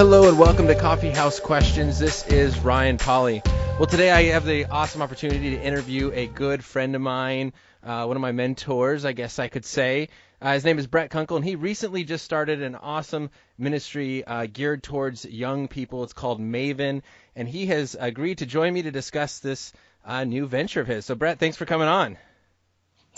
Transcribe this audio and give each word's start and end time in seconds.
Hello 0.00 0.26
and 0.26 0.38
welcome 0.38 0.66
to 0.66 0.74
Coffee 0.74 1.10
House 1.10 1.38
Questions. 1.40 1.98
This 1.98 2.26
is 2.28 2.58
Ryan 2.60 2.96
Pauly. 2.96 3.46
Well, 3.78 3.84
today 3.84 4.10
I 4.10 4.22
have 4.32 4.46
the 4.46 4.64
awesome 4.64 5.02
opportunity 5.02 5.50
to 5.50 5.62
interview 5.62 6.10
a 6.14 6.26
good 6.26 6.64
friend 6.64 6.96
of 6.96 7.02
mine, 7.02 7.52
uh, 7.84 8.06
one 8.06 8.16
of 8.16 8.22
my 8.22 8.32
mentors, 8.32 9.04
I 9.04 9.12
guess 9.12 9.38
I 9.38 9.48
could 9.48 9.66
say. 9.66 10.08
Uh, 10.40 10.54
his 10.54 10.64
name 10.64 10.78
is 10.78 10.86
Brett 10.86 11.10
Kunkle, 11.10 11.36
and 11.36 11.44
he 11.44 11.54
recently 11.54 12.04
just 12.04 12.24
started 12.24 12.62
an 12.62 12.76
awesome 12.76 13.28
ministry 13.58 14.24
uh, 14.24 14.46
geared 14.50 14.82
towards 14.82 15.26
young 15.26 15.68
people. 15.68 16.02
It's 16.02 16.14
called 16.14 16.40
Maven, 16.40 17.02
and 17.36 17.46
he 17.46 17.66
has 17.66 17.94
agreed 18.00 18.38
to 18.38 18.46
join 18.46 18.72
me 18.72 18.80
to 18.80 18.90
discuss 18.90 19.40
this 19.40 19.70
uh, 20.06 20.24
new 20.24 20.46
venture 20.46 20.80
of 20.80 20.86
his. 20.86 21.04
So, 21.04 21.14
Brett, 21.14 21.38
thanks 21.38 21.58
for 21.58 21.66
coming 21.66 21.88
on. 21.88 22.16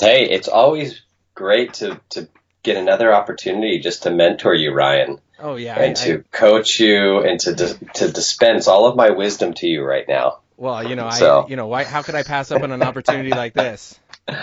Hey, 0.00 0.28
it's 0.28 0.48
always 0.48 1.02
great 1.36 1.74
to, 1.74 2.00
to 2.10 2.28
get 2.62 2.76
another 2.76 3.12
opportunity 3.12 3.78
just 3.80 4.04
to 4.04 4.10
mentor 4.10 4.54
you, 4.54 4.72
Ryan. 4.72 5.20
Oh 5.38 5.56
yeah, 5.56 5.78
and 5.78 5.90
I, 5.90 6.04
to 6.04 6.18
I, 6.18 6.36
coach 6.36 6.78
you 6.80 7.18
and 7.18 7.38
to 7.40 7.54
to 7.54 8.10
dispense 8.10 8.68
all 8.68 8.86
of 8.86 8.96
my 8.96 9.10
wisdom 9.10 9.54
to 9.54 9.66
you 9.66 9.82
right 9.82 10.06
now. 10.08 10.38
Well, 10.56 10.88
you 10.88 10.94
know, 10.94 11.10
so. 11.10 11.42
I 11.42 11.48
you 11.48 11.56
know, 11.56 11.66
why 11.66 11.84
how 11.84 12.02
could 12.02 12.14
I 12.14 12.22
pass 12.22 12.52
up 12.52 12.62
on 12.62 12.70
an 12.70 12.82
opportunity 12.82 13.30
like 13.30 13.54
this? 13.54 13.98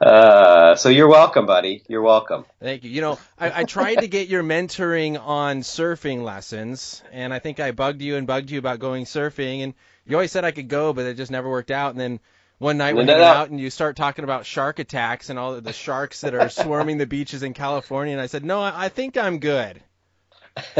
Uh, 0.00 0.76
so 0.76 0.88
you're 0.88 1.08
welcome, 1.08 1.44
buddy. 1.44 1.82
You're 1.88 2.02
welcome. 2.02 2.44
Thank 2.60 2.84
you. 2.84 2.90
You 2.90 3.00
know, 3.00 3.18
I, 3.36 3.62
I 3.62 3.64
tried 3.64 3.96
to 3.96 4.06
get 4.06 4.28
your 4.28 4.44
mentoring 4.44 5.20
on 5.20 5.62
surfing 5.62 6.22
lessons, 6.22 7.02
and 7.10 7.34
I 7.34 7.40
think 7.40 7.58
I 7.58 7.72
bugged 7.72 8.00
you 8.00 8.14
and 8.14 8.24
bugged 8.24 8.50
you 8.50 8.60
about 8.60 8.78
going 8.78 9.06
surfing, 9.06 9.64
and 9.64 9.74
you 10.06 10.14
always 10.14 10.30
said 10.30 10.44
I 10.44 10.52
could 10.52 10.68
go, 10.68 10.92
but 10.92 11.04
it 11.04 11.16
just 11.16 11.32
never 11.32 11.50
worked 11.50 11.72
out. 11.72 11.90
And 11.90 12.00
then 12.00 12.20
one 12.58 12.76
night 12.78 12.94
when 12.94 13.06
No, 13.06 13.14
you 13.14 13.18
no, 13.18 13.24
went 13.24 13.34
no. 13.34 13.40
out 13.40 13.50
and 13.50 13.60
you 13.60 13.70
start 13.70 13.96
talking 13.96 14.24
about 14.24 14.46
shark 14.46 14.78
attacks 14.78 15.30
and 15.30 15.38
all 15.38 15.60
the 15.60 15.72
sharks 15.72 16.20
that 16.22 16.34
are 16.34 16.48
swarming 16.48 16.98
the 16.98 17.06
beaches 17.06 17.42
in 17.42 17.54
California, 17.54 18.12
and 18.12 18.20
I 18.20 18.26
said, 18.26 18.44
no, 18.44 18.60
I, 18.60 18.84
I 18.86 18.88
think 18.88 19.16
I'm 19.16 19.38
good. 19.38 19.80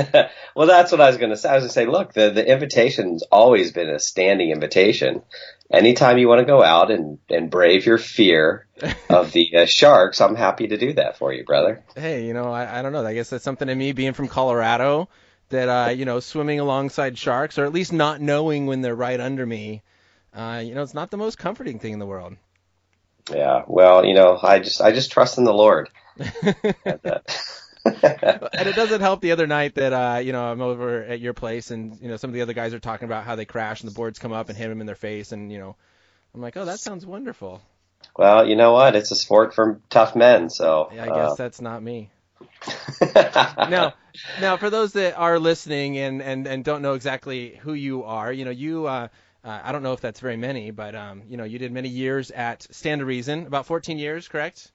well, 0.56 0.66
that's 0.66 0.90
what 0.90 1.00
I 1.00 1.06
was 1.08 1.18
going 1.18 1.30
to 1.30 1.36
say. 1.36 1.48
I 1.48 1.54
was 1.54 1.62
going 1.62 1.68
to 1.68 1.72
say, 1.74 1.86
look, 1.86 2.12
the, 2.12 2.30
the 2.30 2.44
invitation's 2.50 3.22
always 3.22 3.70
been 3.72 3.88
a 3.88 4.00
standing 4.00 4.50
invitation. 4.50 5.22
Anytime 5.70 6.18
you 6.18 6.26
want 6.28 6.40
to 6.40 6.44
go 6.46 6.62
out 6.64 6.90
and, 6.90 7.18
and 7.28 7.48
brave 7.50 7.86
your 7.86 7.98
fear 7.98 8.66
of 9.08 9.30
the 9.32 9.54
uh, 9.56 9.66
sharks, 9.66 10.20
I'm 10.20 10.34
happy 10.34 10.68
to 10.68 10.78
do 10.78 10.94
that 10.94 11.16
for 11.18 11.32
you, 11.32 11.44
brother. 11.44 11.84
Hey, 11.94 12.26
you 12.26 12.32
know, 12.34 12.50
I, 12.50 12.78
I 12.78 12.82
don't 12.82 12.92
know. 12.92 13.04
I 13.06 13.14
guess 13.14 13.30
that's 13.30 13.44
something 13.44 13.68
to 13.68 13.74
me 13.74 13.92
being 13.92 14.14
from 14.14 14.26
Colorado 14.28 15.08
that, 15.50 15.68
uh, 15.68 15.90
you 15.90 16.04
know, 16.06 16.18
swimming 16.20 16.58
alongside 16.58 17.16
sharks, 17.16 17.58
or 17.58 17.64
at 17.64 17.72
least 17.72 17.92
not 17.92 18.20
knowing 18.20 18.66
when 18.66 18.80
they're 18.80 18.96
right 18.96 19.20
under 19.20 19.46
me, 19.46 19.82
uh, 20.34 20.62
you 20.64 20.74
know, 20.74 20.82
it's 20.82 20.94
not 20.94 21.10
the 21.10 21.16
most 21.16 21.38
comforting 21.38 21.78
thing 21.78 21.92
in 21.92 21.98
the 21.98 22.06
world. 22.06 22.36
Yeah. 23.30 23.62
Well, 23.66 24.04
you 24.04 24.14
know, 24.14 24.38
I 24.42 24.58
just 24.58 24.80
I 24.80 24.92
just 24.92 25.10
trust 25.10 25.38
in 25.38 25.44
the 25.44 25.54
Lord. 25.54 25.90
And, 26.84 27.06
uh, 27.06 28.48
it 28.52 28.76
doesn't 28.76 29.00
help 29.00 29.22
the 29.22 29.32
other 29.32 29.46
night 29.46 29.76
that 29.76 29.92
uh, 29.92 30.18
you 30.18 30.32
know 30.32 30.44
I'm 30.44 30.60
over 30.60 31.02
at 31.04 31.20
your 31.20 31.32
place 31.32 31.70
and 31.70 31.98
you 32.02 32.08
know 32.08 32.16
some 32.16 32.28
of 32.28 32.34
the 32.34 32.42
other 32.42 32.52
guys 32.52 32.74
are 32.74 32.78
talking 32.78 33.06
about 33.06 33.24
how 33.24 33.34
they 33.34 33.46
crash 33.46 33.80
and 33.80 33.90
the 33.90 33.94
boards 33.94 34.18
come 34.18 34.32
up 34.32 34.50
and 34.50 34.58
hit 34.58 34.68
them 34.68 34.80
in 34.80 34.86
their 34.86 34.96
face 34.96 35.32
and 35.32 35.50
you 35.50 35.58
know 35.58 35.74
I'm 36.34 36.42
like 36.42 36.56
oh 36.58 36.66
that 36.66 36.80
sounds 36.80 37.06
wonderful. 37.06 37.62
well, 38.16 38.46
you 38.46 38.56
know 38.56 38.72
what? 38.72 38.94
It's 38.94 39.10
a 39.10 39.16
sport 39.16 39.54
for 39.54 39.80
tough 39.88 40.14
men, 40.14 40.50
so. 40.50 40.90
Yeah, 40.92 41.04
I 41.04 41.08
guess 41.08 41.36
that's 41.36 41.60
not 41.60 41.82
me. 41.82 42.10
Now, 43.00 43.94
now 44.40 44.56
for 44.56 44.70
those 44.70 44.92
that 44.94 45.16
are 45.16 45.38
listening 45.38 45.98
and 45.98 46.20
and 46.20 46.46
and 46.46 46.64
don't 46.64 46.82
know 46.82 46.94
exactly 46.94 47.58
who 47.62 47.72
you 47.72 48.04
are, 48.04 48.32
you 48.32 48.44
know 48.44 48.50
you. 48.50 48.86
Uh, 48.86 49.08
uh, 49.48 49.60
I 49.64 49.72
don't 49.72 49.82
know 49.82 49.94
if 49.94 50.00
that's 50.02 50.20
very 50.20 50.36
many, 50.36 50.70
but 50.70 50.94
um, 50.94 51.22
you 51.26 51.38
know, 51.38 51.44
you 51.44 51.58
did 51.58 51.72
many 51.72 51.88
years 51.88 52.30
at 52.30 52.66
Stand 52.70 52.98
to 52.98 53.06
Reason, 53.06 53.46
about 53.46 53.64
14 53.64 53.98
years, 53.98 54.28
correct? 54.28 54.70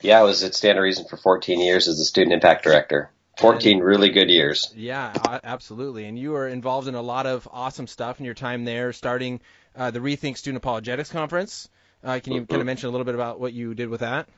Yeah, 0.00 0.18
I 0.18 0.24
was 0.24 0.42
at 0.42 0.56
Stand 0.56 0.76
to 0.76 0.80
Reason 0.80 1.06
for 1.08 1.16
14 1.16 1.60
years 1.60 1.86
as 1.86 1.98
the 1.98 2.04
student 2.04 2.32
impact 2.32 2.64
director. 2.64 3.10
14 3.38 3.80
really 3.80 4.08
good 4.08 4.28
years. 4.28 4.72
Yeah, 4.74 5.12
absolutely. 5.44 6.06
And 6.06 6.18
you 6.18 6.30
were 6.32 6.48
involved 6.48 6.88
in 6.88 6.94
a 6.94 7.02
lot 7.02 7.26
of 7.26 7.46
awesome 7.52 7.86
stuff 7.86 8.18
in 8.18 8.24
your 8.24 8.34
time 8.34 8.64
there, 8.64 8.92
starting 8.92 9.40
uh, 9.76 9.90
the 9.90 10.00
Rethink 10.00 10.36
Student 10.36 10.56
Apologetics 10.56 11.12
Conference. 11.12 11.68
Uh, 12.02 12.18
can 12.22 12.32
you 12.32 12.46
kind 12.46 12.60
of 12.60 12.66
mention 12.66 12.88
a 12.88 12.90
little 12.90 13.04
bit 13.04 13.14
about 13.14 13.38
what 13.38 13.52
you 13.52 13.74
did 13.74 13.88
with 13.88 14.00
that? 14.00 14.28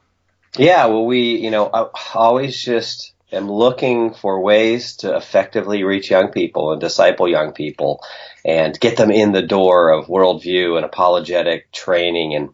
Yeah, 0.59 0.87
well, 0.87 1.07
we, 1.07 1.37
you 1.37 1.51
know, 1.51 1.71
I 1.73 1.87
always 2.15 2.61
just 2.61 3.15
am 3.33 3.51
looking 3.51 4.15
for 4.15 4.41
ways 4.41 4.97
to 4.97 5.17
effectively 5.17 5.85
reach 5.85 6.11
young 6.11 6.29
people 6.29 6.73
and 6.73 6.81
disciple 6.81 7.29
young 7.29 7.53
people 7.53 8.01
and 8.45 8.79
get 8.81 8.97
them 8.97 9.11
in 9.11 9.33
the 9.33 9.43
door 9.43 9.91
of 9.91 10.07
worldview 10.07 10.77
and 10.77 10.85
apologetic 10.85 11.71
training. 11.73 12.35
And 12.35 12.51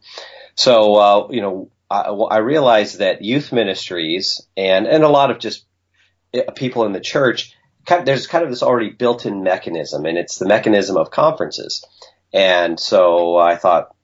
so, 0.54 0.94
uh, 0.96 1.28
you 1.30 1.40
know, 1.40 1.70
I, 1.90 2.00
I 2.00 2.38
realized 2.38 2.98
that 2.98 3.22
youth 3.22 3.52
ministries 3.52 4.46
and, 4.56 4.86
and 4.86 5.04
a 5.04 5.08
lot 5.08 5.30
of 5.30 5.38
just 5.38 5.64
uh, 6.34 6.50
people 6.52 6.84
in 6.84 6.92
the 6.92 7.00
church, 7.00 7.54
there's 7.86 8.26
kind 8.26 8.42
of 8.42 8.50
this 8.50 8.62
already 8.62 8.90
built-in 8.90 9.42
mechanism, 9.42 10.06
and 10.06 10.16
it's 10.16 10.38
the 10.38 10.48
mechanism 10.48 10.96
of 10.96 11.10
conferences. 11.10 11.84
And 12.32 12.80
so 12.80 13.36
I 13.36 13.56
thought 13.56 13.94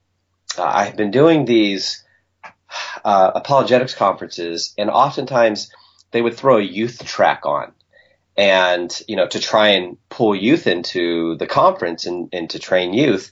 uh, 0.57 0.63
I've 0.63 0.95
been 0.95 1.11
doing 1.11 1.45
these 1.45 2.03
uh, 3.03 3.31
apologetics 3.35 3.95
conferences, 3.95 4.73
and 4.77 4.89
oftentimes 4.89 5.71
they 6.11 6.21
would 6.21 6.35
throw 6.35 6.57
a 6.57 6.61
youth 6.61 7.03
track 7.05 7.45
on, 7.45 7.71
and 8.37 9.01
you 9.07 9.15
know 9.15 9.27
to 9.27 9.39
try 9.39 9.69
and 9.69 9.97
pull 10.09 10.35
youth 10.35 10.67
into 10.67 11.35
the 11.37 11.47
conference 11.47 12.05
and, 12.05 12.29
and 12.33 12.49
to 12.51 12.59
train 12.59 12.93
youth. 12.93 13.31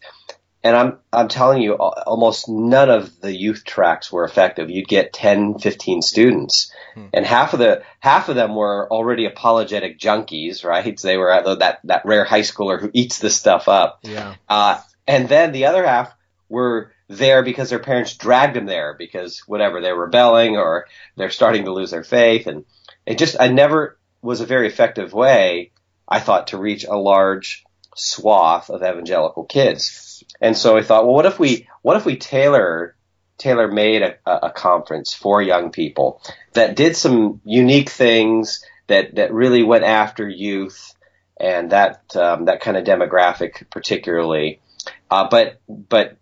And 0.61 0.75
I'm 0.75 0.97
I'm 1.13 1.29
telling 1.29 1.61
you, 1.61 1.75
almost 1.75 2.49
none 2.49 2.89
of 2.89 3.21
the 3.21 3.33
youth 3.33 3.63
tracks 3.63 4.11
were 4.11 4.25
effective. 4.25 4.69
You'd 4.69 4.89
get 4.89 5.13
10, 5.13 5.59
15 5.59 6.01
students, 6.01 6.73
and 7.13 7.25
half 7.25 7.53
of 7.53 7.59
the 7.59 7.83
half 8.01 8.27
of 8.27 8.35
them 8.35 8.55
were 8.55 8.91
already 8.91 9.25
apologetic 9.25 9.99
junkies, 9.99 10.65
right? 10.65 10.99
They 11.01 11.15
were 11.15 11.31
at 11.31 11.59
that 11.59 11.79
that 11.85 12.05
rare 12.05 12.25
high 12.25 12.41
schooler 12.41 12.79
who 12.79 12.91
eats 12.93 13.19
this 13.19 13.37
stuff 13.37 13.69
up. 13.69 13.99
Yeah. 14.03 14.35
Uh, 14.49 14.81
and 15.07 15.29
then 15.29 15.53
the 15.53 15.65
other 15.65 15.87
half 15.87 16.13
were 16.49 16.91
there 17.09 17.43
because 17.43 17.69
their 17.69 17.79
parents 17.79 18.15
dragged 18.15 18.55
them 18.55 18.67
there 18.67 18.95
because 18.97 19.39
whatever 19.47 19.81
they're 19.81 19.95
rebelling 19.95 20.55
or 20.55 20.85
they're 21.17 21.31
starting 21.31 21.65
to 21.65 21.73
lose 21.73 21.91
their 21.91 22.03
faith, 22.03 22.47
and 22.47 22.65
it 23.05 23.17
just 23.17 23.35
I 23.39 23.49
never 23.49 23.97
was 24.21 24.41
a 24.41 24.45
very 24.45 24.67
effective 24.67 25.11
way 25.13 25.71
I 26.07 26.19
thought 26.19 26.47
to 26.47 26.57
reach 26.57 26.85
a 26.85 26.95
large 26.95 27.63
swath 27.95 28.69
of 28.69 28.81
evangelical 28.81 29.43
kids. 29.43 30.23
And 30.41 30.55
so 30.55 30.77
I 30.77 30.83
thought, 30.83 31.05
well, 31.05 31.15
what 31.15 31.25
if 31.25 31.39
we 31.39 31.67
what 31.81 31.97
if 31.97 32.05
we 32.05 32.15
tailor 32.17 32.95
tailor 33.37 33.69
made 33.69 34.01
a, 34.01 34.15
a 34.25 34.51
conference 34.51 35.13
for 35.13 35.41
young 35.41 35.71
people 35.71 36.21
that 36.53 36.75
did 36.75 36.95
some 36.95 37.41
unique 37.45 37.89
things 37.89 38.63
that 38.87 39.15
that 39.15 39.33
really 39.33 39.63
went 39.63 39.83
after 39.83 40.27
youth 40.27 40.93
and 41.39 41.71
that 41.71 42.15
um, 42.15 42.45
that 42.45 42.61
kind 42.61 42.77
of 42.77 42.83
demographic 42.83 43.69
particularly, 43.69 44.61
uh, 45.09 45.27
but 45.29 45.61
but 45.67 46.17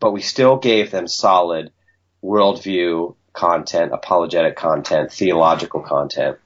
but 0.00 0.12
we 0.12 0.20
still 0.20 0.56
gave 0.56 0.90
them 0.90 1.08
solid 1.08 1.72
worldview 2.22 3.14
content, 3.32 3.92
apologetic 3.92 4.56
content, 4.56 5.12
theological 5.12 5.80
content, 5.80 6.38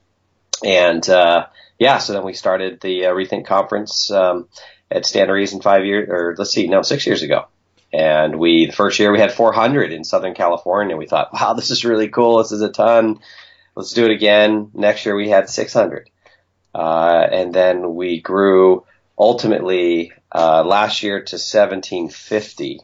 and 0.64 1.08
uh, 1.08 1.46
yeah, 1.80 1.98
so 1.98 2.12
then 2.12 2.24
we 2.24 2.34
started 2.34 2.80
the 2.80 3.06
uh, 3.06 3.12
Rethink 3.12 3.46
conference 3.46 4.10
um, 4.10 4.48
at 4.90 5.06
Stand 5.06 5.32
Reason 5.32 5.62
five 5.62 5.84
years, 5.86 6.08
or 6.10 6.34
let's 6.36 6.50
see, 6.52 6.66
no, 6.66 6.82
six 6.82 7.06
years 7.06 7.22
ago. 7.22 7.46
And 7.92 8.38
we, 8.38 8.66
the 8.66 8.72
first 8.72 8.98
year 8.98 9.10
we 9.10 9.18
had 9.18 9.32
400 9.32 9.90
in 9.90 10.04
Southern 10.04 10.34
California. 10.34 10.96
We 10.96 11.06
thought, 11.06 11.32
wow, 11.32 11.52
this 11.56 11.70
is 11.70 11.84
really 11.84 12.08
cool. 12.08 12.38
This 12.38 12.52
is 12.52 12.60
a 12.60 12.70
ton. 12.70 13.20
Let's 13.74 13.94
do 13.94 14.04
it 14.04 14.10
again. 14.10 14.70
Next 14.74 15.06
year 15.06 15.16
we 15.16 15.30
had 15.30 15.48
600. 15.48 16.10
Uh, 16.74 17.26
and 17.32 17.52
then 17.52 17.94
we 17.94 18.20
grew 18.20 18.84
ultimately, 19.18 20.12
uh, 20.32 20.62
last 20.64 21.02
year 21.02 21.18
to 21.18 21.36
1750. 21.36 22.80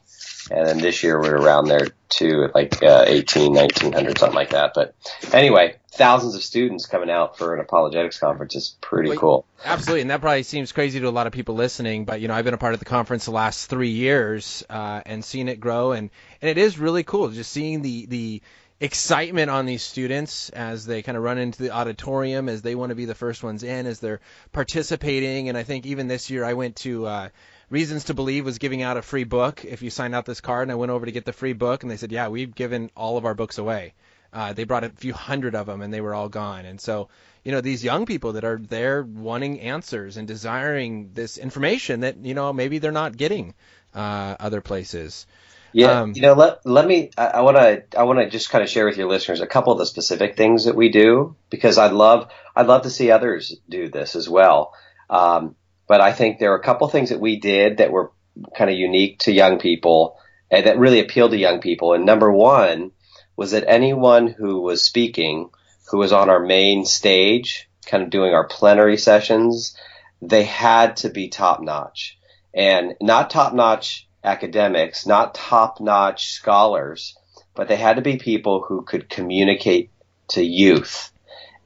And 0.50 0.66
then 0.66 0.78
this 0.78 1.02
year 1.02 1.20
we're 1.20 1.37
around 1.37 1.66
there 1.66 1.88
too, 2.08 2.44
at 2.44 2.54
like, 2.54 2.82
uh, 2.82 3.04
18, 3.06 3.52
1900, 3.52 4.19
something 4.19 4.34
like 4.34 4.50
that. 4.50 4.72
But 4.75 4.94
anyway, 5.32 5.76
thousands 5.96 6.34
of 6.34 6.43
students 6.43 6.87
coming 6.87 7.10
out 7.10 7.38
for 7.38 7.54
an 7.54 7.60
apologetics 7.60 8.19
conference 8.19 8.54
is 8.54 8.76
pretty 8.81 9.10
Wait. 9.10 9.19
cool. 9.19 9.46
Absolutely, 9.64 10.02
and 10.02 10.10
that 10.10 10.20
probably 10.20 10.43
seems 10.43 10.72
crazy 10.72 11.00
to 11.00 11.08
a 11.08 11.10
lot 11.10 11.26
of 11.26 11.32
people 11.32 11.54
listening, 11.54 12.04
but 12.04 12.20
you 12.20 12.28
know, 12.28 12.34
I've 12.34 12.44
been 12.44 12.54
a 12.54 12.58
part 12.58 12.75
of 12.75 12.78
the 12.78 12.84
conference 12.84 13.25
the 13.25 13.31
last 13.32 13.69
three 13.69 13.90
years 13.90 14.64
uh, 14.70 15.00
and 15.04 15.25
seen 15.25 15.48
it 15.48 15.58
grow, 15.58 15.93
and 15.93 16.10
and 16.40 16.48
it 16.48 16.58
is 16.58 16.78
really 16.78 17.02
cool 17.02 17.28
just 17.31 17.50
seeing 17.50 17.82
the 17.82 18.06
the 18.06 18.43
excitement 18.78 19.50
on 19.50 19.64
these 19.64 19.82
students 19.82 20.50
as 20.50 20.84
they 20.84 21.02
kind 21.02 21.16
of 21.16 21.25
run 21.25 21.38
into 21.38 21.62
the 21.62 21.70
auditorium, 21.70 22.48
as 22.48 22.60
they 22.60 22.75
want 22.75 22.90
to 22.90 22.94
be 22.94 23.06
the 23.06 23.14
first 23.14 23.43
ones 23.43 23.62
in, 23.62 23.87
as 23.87 24.00
they're 24.00 24.20
participating, 24.52 25.48
and 25.48 25.56
I 25.56 25.62
think 25.62 25.87
even 25.87 26.08
this 26.08 26.31
year 26.31 26.44
I 26.44 26.52
went 26.52 26.76
to. 26.76 27.06
Uh, 27.06 27.28
Reasons 27.69 28.05
to 28.05 28.15
Believe 28.15 28.45
was 28.45 28.59
giving 28.59 28.83
out 28.83 28.97
a 28.97 29.03
free 29.03 29.25
book 29.25 29.65
if 29.65 29.83
you 29.83 29.91
signed 29.91 30.15
out 30.15 30.25
this 30.25 30.41
card, 30.41 30.63
and 30.63 30.73
I 30.73 30.77
went 30.77 30.93
over 30.93 31.05
to 31.05 31.13
get 31.13 31.25
the 31.25 31.33
free 31.33 31.53
book, 31.53 31.83
and 31.83 31.91
they 31.91 31.97
said, 31.97 32.13
"Yeah, 32.13 32.29
we've 32.29 32.55
given 32.55 32.91
all 32.97 33.17
of 33.17 33.25
our 33.25 33.35
books 33.35 33.59
away." 33.59 33.95
Uh, 34.33 34.53
they 34.53 34.65
brought 34.65 34.85
a 34.85 34.91
few 34.91 35.13
hundred 35.13 35.55
of 35.55 35.67
them, 35.67 35.83
and 35.83 35.93
they 35.93 36.01
were 36.01 36.15
all 36.15 36.29
gone. 36.29 36.65
And 36.65 36.81
so, 36.81 37.09
you 37.43 37.53
know, 37.53 37.61
these 37.61 37.83
young 37.83 38.07
people 38.07 38.35
that 38.35 38.45
are 38.45 38.59
there 38.59 39.03
wanting 39.03 39.61
answers 39.61 40.17
and 40.17 40.29
desiring 40.29 41.11
this 41.15 41.39
information 41.39 42.01
that 42.01 42.19
you 42.19 42.35
know 42.35 42.53
maybe 42.53 42.79
they're 42.79 42.93
not 42.93 43.17
getting 43.17 43.55
uh, 43.95 44.37
other 44.39 44.61
places. 44.61 45.27
Yeah, 45.73 46.03
Um, 46.03 46.13
you 46.15 46.23
know, 46.23 46.35
let 46.35 46.65
let 46.65 46.87
me. 46.87 47.11
I 47.19 47.41
want 47.41 47.57
to. 47.57 47.99
I 47.99 48.05
want 48.05 48.21
to 48.21 48.31
just 48.31 48.51
kind 48.51 48.63
of 48.63 48.71
share 48.71 48.87
with 48.87 48.97
your 48.97 49.09
listeners 49.09 49.41
a 49.41 49.47
couple 49.47 49.73
of 49.73 49.79
the 49.79 49.87
specific 49.87 50.37
things 50.37 50.67
that 50.67 50.77
we 50.77 50.91
do 50.91 51.35
because 51.51 51.79
I'd 51.79 51.93
love. 51.93 52.31
I'd 52.55 52.67
love 52.67 52.83
to 52.83 52.91
see 52.91 53.11
others 53.11 53.57
do 53.69 53.89
this 53.89 54.17
as 54.17 54.29
well. 54.29 54.73
Um, 55.11 55.57
but 55.87 56.00
I 56.00 56.12
think 56.12 56.38
there 56.38 56.53
are 56.53 56.59
a 56.59 56.62
couple 56.62 56.88
things 56.88 57.11
that 57.11 57.21
we 57.21 57.38
did 57.38 57.79
that 57.79 57.91
were 57.91 58.12
kind 58.56 58.71
of 58.71 58.77
unique 58.77 59.21
to 59.21 59.33
young 59.33 59.59
people 59.59 60.19
and 60.50 60.67
that 60.67 60.79
really 60.79 61.00
appealed 61.00 61.33
to 61.33 61.38
young 61.38 61.61
people. 61.61 61.94
And 61.94 62.05
number 62.05 62.31
one 62.31 62.93
was 63.37 63.53
that 63.53 63.65
anyone 63.67 64.29
who 64.29 64.61
was 64.61 64.85
speaking, 64.85 65.50
who 65.91 65.99
was 65.99 66.12
on 66.12 66.31
our 66.31 66.41
main 66.41 66.85
stage, 66.85 67.69
kind 67.87 68.03
of 68.03 68.11
doing 68.11 68.35
our 68.35 68.47
plenary 68.47 68.97
sessions, 68.97 69.77
they 70.23 70.44
had 70.44 70.97
to 70.99 71.11
be 71.11 71.29
top 71.29 71.62
notch 71.62 72.19
and 72.55 72.94
not 73.00 73.31
top 73.31 73.53
notch 73.55 74.09
academics, 74.25 75.06
not 75.06 75.35
top 75.35 75.81
notch 75.81 76.32
scholars, 76.32 77.17
but 77.55 77.69
they 77.69 77.77
had 77.77 77.97
to 77.97 78.03
be 78.03 78.17
people 78.17 78.65
who 78.67 78.82
could 78.82 79.09
communicate 79.09 79.91
to 80.29 80.43
youth. 80.43 81.12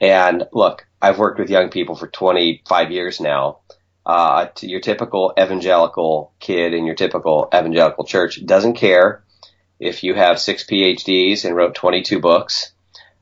And 0.01 0.47
look, 0.53 0.87
I've 1.01 1.19
worked 1.19 1.39
with 1.39 1.51
young 1.51 1.71
people 1.71 1.95
for 1.95 2.09
25 2.09 2.91
years 2.91 3.21
now. 3.21 3.61
Uh, 4.05 4.47
your 4.61 4.81
typical 4.81 5.33
evangelical 5.39 6.33
kid 6.41 6.75
in 6.75 6.87
your 6.87 6.95
typical 6.95 7.49
evangelical 7.55 8.05
church 8.05 8.45
doesn't 8.45 8.75
care 8.75 9.23
if 9.79 10.03
you 10.03 10.15
have 10.15 10.39
six 10.39 10.65
PhDs 10.65 11.45
and 11.45 11.55
wrote 11.55 11.75
22 11.75 12.21
books. 12.21 12.73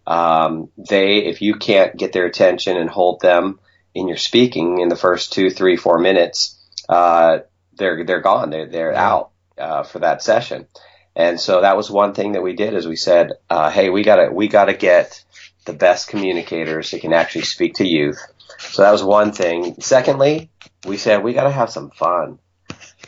Um, 0.07 0.71
they, 0.77 1.19
if 1.19 1.43
you 1.43 1.55
can't 1.55 1.97
get 1.97 2.13
their 2.13 2.27
attention 2.27 2.77
and 2.77 2.89
hold 2.89 3.21
them 3.21 3.61
in 3.95 4.09
your 4.09 4.17
speaking 4.17 4.81
in 4.81 4.89
the 4.89 4.97
first 4.97 5.33
two, 5.33 5.51
three, 5.51 5.77
four 5.77 5.99
minutes, 5.99 6.57
uh, 6.89 7.41
they're 7.75 8.05
they're 8.05 8.21
gone. 8.21 8.51
They're 8.51 8.67
they're 8.67 8.95
out 8.95 9.31
uh, 9.59 9.83
for 9.83 10.01
that 10.01 10.23
session. 10.23 10.67
And 11.15 11.41
so 11.41 11.61
that 11.61 11.77
was 11.77 11.91
one 11.91 12.15
thing 12.15 12.33
that 12.33 12.43
we 12.43 12.55
did 12.55 12.75
is 12.75 12.87
we 12.87 12.97
said, 12.97 13.33
uh, 13.51 13.71
hey, 13.71 13.91
we 13.91 14.03
gotta 14.03 14.31
we 14.33 14.49
gotta 14.49 14.75
get 14.75 15.25
the 15.65 15.73
best 15.73 16.09
communicators 16.09 16.91
that 16.91 17.01
can 17.01 17.13
actually 17.13 17.43
speak 17.43 17.75
to 17.75 17.87
youth. 17.87 18.21
So 18.59 18.83
that 18.83 18.93
was 18.93 19.03
one 19.03 19.33
thing. 19.33 19.77
Secondly, 19.81 20.49
we 20.87 20.97
said 20.97 21.23
we 21.23 21.35
gotta 21.35 21.51
have 21.51 21.71
some 21.71 21.91
fun. 21.91 22.39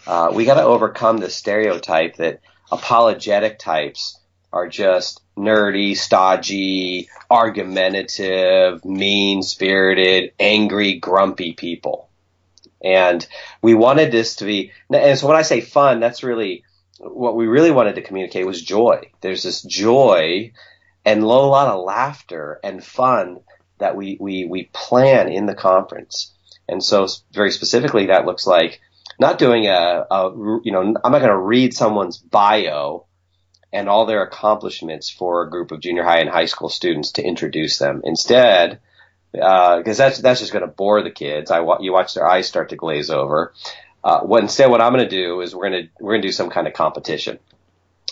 Uh, 0.07 0.33
we 0.35 0.45
gotta 0.45 0.63
overcome 0.63 1.19
the 1.19 1.31
stereotype 1.31 2.17
that 2.17 2.41
apologetic 2.71 3.59
types 3.59 4.19
are 4.53 4.69
just 4.69 5.23
nerdy, 5.37 5.97
stodgy, 5.97 7.09
argumentative, 7.31 8.85
mean 8.85 9.43
spirited, 9.43 10.33
angry, 10.39 10.99
grumpy 10.99 11.53
people. 11.53 12.09
And 12.83 13.27
we 13.63 13.75
wanted 13.75 14.11
this 14.11 14.37
to 14.37 14.45
be, 14.45 14.73
and 14.93 15.19
so 15.19 15.29
when 15.29 15.37
I 15.37 15.43
say 15.43 15.61
fun, 15.61 16.01
that's 16.01 16.23
really 16.23 16.65
what 16.99 17.37
we 17.37 17.47
really 17.47 17.71
wanted 17.71 17.95
to 17.95 18.03
communicate 18.03 18.47
was 18.47 18.63
joy. 18.63 19.11
There's 19.21 19.43
this 19.43 19.63
joy 19.63 20.53
and 21.05 21.23
a 21.23 21.27
lot 21.27 21.69
of 21.69 21.85
laughter 21.85 22.61
and 22.63 22.85
fun 22.85 23.41
that 23.79 23.97
we, 23.97 24.19
we, 24.21 24.45
we 24.45 24.71
plan 24.73 25.29
in 25.29 25.47
the 25.47 25.55
conference. 25.55 26.35
And 26.71 26.83
so 26.83 27.07
very 27.33 27.51
specifically, 27.51 28.07
that 28.07 28.27
looks 28.27 28.47
like 28.47 28.81
not 29.19 29.39
doing 29.39 29.67
a, 29.67 30.07
a 30.11 30.31
you 30.65 30.73
know, 30.73 30.81
I'm 30.81 31.13
not 31.13 31.21
going 31.21 31.29
to 31.29 31.37
read 31.37 31.75
someone's 31.75 32.19
bio 32.19 33.07
and 33.73 33.89
all 33.89 34.07
their 34.07 34.23
accomplishments 34.23 35.11
for 35.11 35.43
a 35.43 35.51
group 35.51 35.71
of 35.71 35.81
junior 35.81 36.03
high 36.03 36.21
and 36.21 36.31
high 36.31 36.47
school 36.47 36.69
students 36.69 37.13
to 37.13 37.23
introduce 37.23 37.79
them. 37.79 38.03
Instead, 38.05 38.81
because 39.33 40.01
uh, 40.01 40.05
that's 40.05 40.19
that's 40.19 40.41
just 40.41 40.53
going 40.53 40.65
to 40.65 40.71
bore 40.71 41.03
the 41.03 41.11
kids. 41.11 41.51
I 41.51 41.61
you 41.81 41.93
watch 41.93 42.15
their 42.15 42.27
eyes 42.27 42.49
start 42.49 42.71
to 42.71 42.77
glaze 42.77 43.11
over. 43.11 43.53
Uh, 44.03 44.21
what, 44.21 44.43
instead, 44.43 44.71
what 44.71 44.81
I'm 44.81 44.93
going 44.95 45.09
to 45.09 45.11
do 45.11 45.41
is 45.43 45.55
we're 45.55 45.69
going 45.69 45.85
to 45.85 45.91
we're 46.01 46.13
going 46.13 46.23
to 46.23 46.29
do 46.29 46.33
some 46.33 46.51
kind 46.51 46.67
of 46.67 46.73
competition 46.73 47.39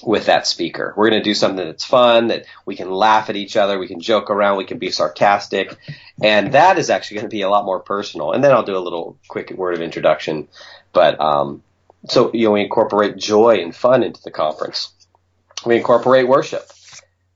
with 0.03 0.27
that 0.27 0.47
speaker. 0.47 0.95
We're 0.97 1.11
going 1.11 1.23
to 1.23 1.29
do 1.29 1.35
something 1.35 1.65
that's 1.65 1.85
fun, 1.85 2.29
that 2.29 2.47
we 2.65 2.77
can 2.77 2.91
laugh 2.91 3.31
at 3.31 3.37
each 3.37 3.57
other, 3.57 3.79
we 3.79 3.89
can 3.89 4.01
joke 4.01 4.31
around, 4.31 4.57
we 4.59 4.65
can 4.65 4.79
be 4.79 4.91
sarcastic, 4.91 5.77
and 6.23 6.53
that 6.53 6.79
is 6.79 6.91
actually 6.91 7.17
going 7.17 7.31
to 7.31 7.37
be 7.37 7.43
a 7.43 7.51
lot 7.51 7.65
more 7.65 7.81
personal. 7.81 8.33
And 8.33 8.43
then 8.43 8.53
I'll 8.53 8.63
do 8.63 8.77
a 8.77 8.79
little 8.79 9.19
quick 9.29 9.51
word 9.51 9.75
of 9.75 9.83
introduction. 9.83 10.49
But 10.93 11.21
um, 11.21 11.63
so 12.09 12.33
you 12.33 12.47
know, 12.47 12.53
we 12.53 12.63
incorporate 12.63 13.17
joy 13.17 13.61
and 13.63 13.75
fun 13.75 14.03
into 14.03 14.23
the 14.23 14.31
conference. 14.31 14.93
We 15.67 15.77
incorporate 15.77 16.29
worship. 16.29 16.71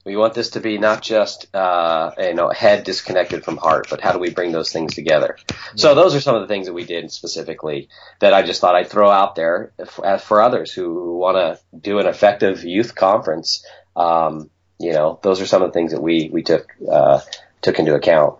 We 0.04 0.16
want 0.16 0.34
this 0.34 0.50
to 0.50 0.60
be 0.60 0.78
not 0.78 1.00
just 1.02 1.54
uh, 1.54 2.12
you 2.19 2.34
know 2.34 2.50
head 2.50 2.84
disconnected 2.84 3.44
from 3.44 3.56
heart, 3.56 3.87
but 3.88 4.00
how 4.00 4.12
do 4.12 4.19
we 4.19 4.31
bring 4.31 4.52
those 4.52 4.72
things 4.72 4.94
together? 4.94 5.37
Yeah. 5.49 5.56
So 5.76 5.94
those 5.94 6.14
are 6.14 6.20
some 6.20 6.34
of 6.34 6.43
the 6.43 6.49
things 6.49 6.66
that 6.66 6.72
we 6.72 6.84
did 6.84 7.12
specifically 7.12 7.88
that 8.20 8.34
I 8.34 8.43
just 8.43 8.60
thought 8.60 8.75
I'd 8.75 8.88
throw 8.88 9.10
out 9.10 9.37
there 9.37 9.72
for, 9.87 10.19
for 10.19 10.40
others 10.43 10.72
who 10.72 11.16
want 11.16 11.37
to 11.37 11.60
do 11.76 11.99
an 11.99 12.06
effective 12.06 12.64
youth 12.64 12.94
conference. 12.94 13.64
Um, 13.94 14.50
you 14.81 14.93
know, 14.93 15.20
those 15.22 15.40
are 15.40 15.46
some 15.46 15.62
of 15.62 15.69
the 15.69 15.72
things 15.72 15.93
that 15.93 16.02
we 16.02 16.31
we 16.32 16.43
took 16.43 16.66
uh, 16.90 17.20
took 17.60 17.78
into 17.78 17.94
account. 17.94 18.38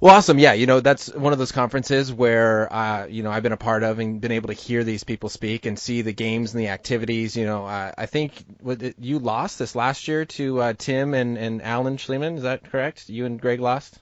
Well, 0.00 0.14
awesome. 0.14 0.38
Yeah, 0.38 0.52
you 0.52 0.66
know, 0.66 0.78
that's 0.78 1.12
one 1.12 1.32
of 1.32 1.40
those 1.40 1.50
conferences 1.50 2.12
where, 2.12 2.72
uh, 2.72 3.06
you 3.06 3.24
know, 3.24 3.32
I've 3.32 3.42
been 3.42 3.52
a 3.52 3.56
part 3.56 3.82
of 3.82 3.98
and 3.98 4.20
been 4.20 4.30
able 4.30 4.46
to 4.46 4.54
hear 4.54 4.84
these 4.84 5.02
people 5.02 5.28
speak 5.28 5.66
and 5.66 5.76
see 5.76 6.02
the 6.02 6.12
games 6.12 6.54
and 6.54 6.60
the 6.60 6.68
activities. 6.68 7.36
You 7.36 7.46
know, 7.46 7.66
uh, 7.66 7.92
I 7.98 8.06
think 8.06 8.32
it, 8.64 8.94
you 9.00 9.18
lost 9.18 9.58
this 9.58 9.74
last 9.74 10.06
year 10.06 10.24
to 10.24 10.60
uh, 10.60 10.72
Tim 10.78 11.14
and, 11.14 11.36
and 11.36 11.62
Alan 11.62 11.96
Shlemon. 11.96 12.36
Is 12.36 12.44
that 12.44 12.70
correct? 12.70 13.08
You 13.08 13.26
and 13.26 13.40
Greg 13.40 13.58
lost? 13.58 13.98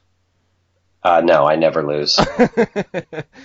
Uh, 1.03 1.23
no, 1.23 1.47
I 1.47 1.57
never 1.57 1.87
lose. 1.87 2.19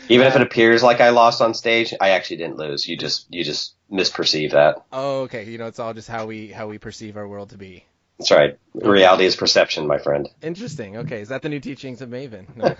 Even 0.09 0.27
if 0.27 0.35
it 0.35 0.41
appears 0.41 0.83
like 0.83 0.99
I 0.99 1.11
lost 1.11 1.41
on 1.41 1.53
stage, 1.53 1.93
I 2.01 2.09
actually 2.09 2.37
didn't 2.37 2.57
lose. 2.57 2.85
You 2.85 2.97
just 2.97 3.27
you 3.29 3.45
just 3.45 3.75
misperceive 3.89 4.51
that. 4.51 4.83
Oh, 4.91 5.21
okay. 5.21 5.45
You 5.45 5.57
know, 5.57 5.67
it's 5.67 5.79
all 5.79 5.93
just 5.93 6.09
how 6.09 6.25
we 6.25 6.47
how 6.47 6.67
we 6.67 6.79
perceive 6.79 7.15
our 7.15 7.27
world 7.27 7.51
to 7.51 7.57
be. 7.57 7.85
That's 8.21 8.29
right. 8.29 8.59
Reality 8.75 9.25
is 9.25 9.35
perception, 9.35 9.87
my 9.87 9.97
friend. 9.97 10.29
Interesting. 10.43 10.97
Okay, 10.97 11.21
is 11.21 11.29
that 11.29 11.41
the 11.41 11.49
new 11.49 11.59
teachings 11.59 12.03
of 12.03 12.09
Maven? 12.09 12.45
No. 12.55 12.75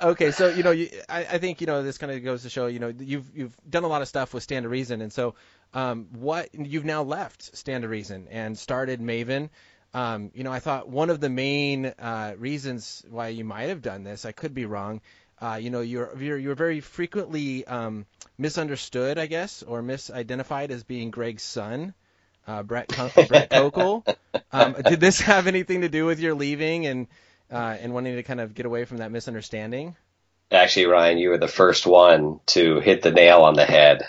okay, 0.10 0.30
so 0.30 0.48
you 0.48 0.62
know, 0.62 0.70
you, 0.70 0.88
I, 1.06 1.18
I 1.18 1.38
think 1.38 1.60
you 1.60 1.66
know 1.66 1.82
this 1.82 1.98
kind 1.98 2.10
of 2.10 2.24
goes 2.24 2.44
to 2.44 2.48
show 2.48 2.66
you 2.66 2.78
know 2.78 2.88
you've 2.88 3.30
you've 3.36 3.54
done 3.68 3.84
a 3.84 3.88
lot 3.88 4.00
of 4.00 4.08
stuff 4.08 4.32
with 4.32 4.42
Stand 4.42 4.62
to 4.62 4.70
Reason, 4.70 5.02
and 5.02 5.12
so 5.12 5.34
um, 5.74 6.06
what 6.12 6.48
you've 6.54 6.86
now 6.86 7.02
left 7.02 7.54
Stand 7.54 7.82
to 7.82 7.88
Reason 7.88 8.26
and 8.30 8.56
started 8.58 9.02
Maven. 9.02 9.50
Um, 9.92 10.30
you 10.32 10.44
know, 10.44 10.52
I 10.52 10.60
thought 10.60 10.88
one 10.88 11.10
of 11.10 11.20
the 11.20 11.28
main 11.28 11.84
uh, 11.84 12.32
reasons 12.38 13.04
why 13.10 13.28
you 13.28 13.44
might 13.44 13.68
have 13.68 13.82
done 13.82 14.02
this, 14.02 14.24
I 14.24 14.32
could 14.32 14.54
be 14.54 14.64
wrong. 14.64 15.02
Uh, 15.38 15.58
you 15.60 15.68
know, 15.68 15.82
you're, 15.82 16.16
you're 16.18 16.38
you're 16.38 16.54
very 16.54 16.80
frequently 16.80 17.66
um, 17.66 18.06
misunderstood, 18.38 19.18
I 19.18 19.26
guess, 19.26 19.62
or 19.62 19.82
misidentified 19.82 20.70
as 20.70 20.84
being 20.84 21.10
Greg's 21.10 21.42
son 21.42 21.92
uh, 22.46 22.62
Brett 22.62 22.88
Brett 22.88 23.50
Koukl. 23.50 24.04
Um, 24.50 24.74
did 24.84 25.00
this 25.00 25.20
have 25.20 25.46
anything 25.46 25.82
to 25.82 25.88
do 25.88 26.06
with 26.06 26.20
your 26.20 26.34
leaving 26.34 26.86
and 26.86 27.06
uh, 27.50 27.76
and 27.80 27.92
wanting 27.94 28.16
to 28.16 28.22
kind 28.22 28.40
of 28.40 28.54
get 28.54 28.66
away 28.66 28.84
from 28.84 28.98
that 28.98 29.10
misunderstanding? 29.10 29.96
Actually, 30.50 30.86
Ryan, 30.86 31.18
you 31.18 31.30
were 31.30 31.38
the 31.38 31.48
first 31.48 31.86
one 31.86 32.40
to 32.46 32.80
hit 32.80 33.02
the 33.02 33.10
nail 33.10 33.40
on 33.40 33.54
the 33.54 33.64
head. 33.64 34.02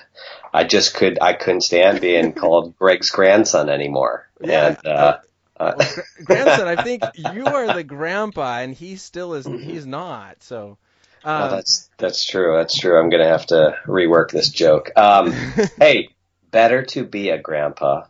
I 0.54 0.66
just 0.66 0.94
could 0.94 1.20
I 1.22 1.34
couldn't 1.34 1.62
stand 1.62 2.02
being 2.02 2.34
called 2.34 2.78
Greg's 2.78 3.12
grandson 3.12 3.70
anymore. 3.70 4.28
Yeah. 4.42 4.68
And, 4.68 4.86
uh, 4.86 5.18
uh, 5.58 5.74
well, 5.78 5.88
grandson, 6.26 6.68
I 6.68 6.84
think 6.84 7.04
you 7.16 7.46
are 7.46 7.74
the 7.74 7.84
grandpa, 7.84 8.60
and 8.60 8.74
he 8.74 8.96
still 8.96 9.36
is. 9.36 9.46
He's 9.46 9.86
not. 9.86 10.44
So. 10.44 10.78
Um, 11.26 11.52
that's 11.52 11.90
that's 11.98 12.26
true. 12.26 12.58
That's 12.58 12.78
true. 12.78 13.00
I'm 13.00 13.10
gonna 13.10 13.28
have 13.28 13.46
to 13.48 13.78
rework 13.86 14.32
this 14.32 14.50
joke. 14.50 14.92
Um, 14.98 15.32
hey, 15.80 16.10
better 16.52 16.84
to 16.84 17.06
be 17.06 17.30
a 17.30 17.38
grandpa 17.38 18.04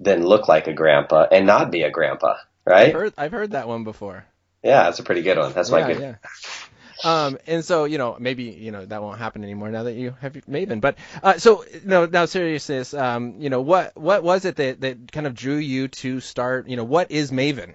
than 0.00 0.26
look 0.26 0.48
like 0.48 0.66
a 0.66 0.72
grandpa 0.72 1.26
and 1.30 1.46
not 1.46 1.70
be 1.70 1.82
a 1.82 1.90
grandpa, 1.90 2.36
right? 2.64 2.88
I've 2.88 2.94
heard, 2.94 3.14
I've 3.18 3.32
heard 3.32 3.50
that 3.52 3.68
one 3.68 3.84
before. 3.84 4.24
Yeah, 4.62 4.84
that's 4.84 4.98
a 4.98 5.02
pretty 5.02 5.22
good 5.22 5.38
one. 5.38 5.52
That's 5.52 5.70
my 5.70 5.80
yeah, 5.80 5.86
good. 5.86 6.00
Yeah. 6.00 6.14
Um, 7.02 7.38
and 7.46 7.64
so 7.64 7.84
you 7.84 7.96
know 7.96 8.16
maybe 8.20 8.44
you 8.44 8.72
know 8.72 8.84
that 8.84 9.00
won't 9.00 9.18
happen 9.18 9.42
anymore 9.42 9.70
now 9.70 9.84
that 9.84 9.94
you 9.94 10.14
have 10.20 10.34
Maven. 10.34 10.82
But 10.82 10.96
uh, 11.22 11.38
so 11.38 11.64
no, 11.82 12.04
now 12.04 12.26
seriousness, 12.26 12.92
um, 12.92 13.36
you 13.38 13.48
know 13.48 13.62
what 13.62 13.96
what 13.96 14.22
was 14.22 14.44
it 14.44 14.56
that 14.56 14.82
that 14.82 15.10
kind 15.12 15.26
of 15.26 15.34
drew 15.34 15.56
you 15.56 15.88
to 15.88 16.20
start? 16.20 16.68
You 16.68 16.76
know 16.76 16.84
what 16.84 17.10
is 17.10 17.30
Maven? 17.30 17.74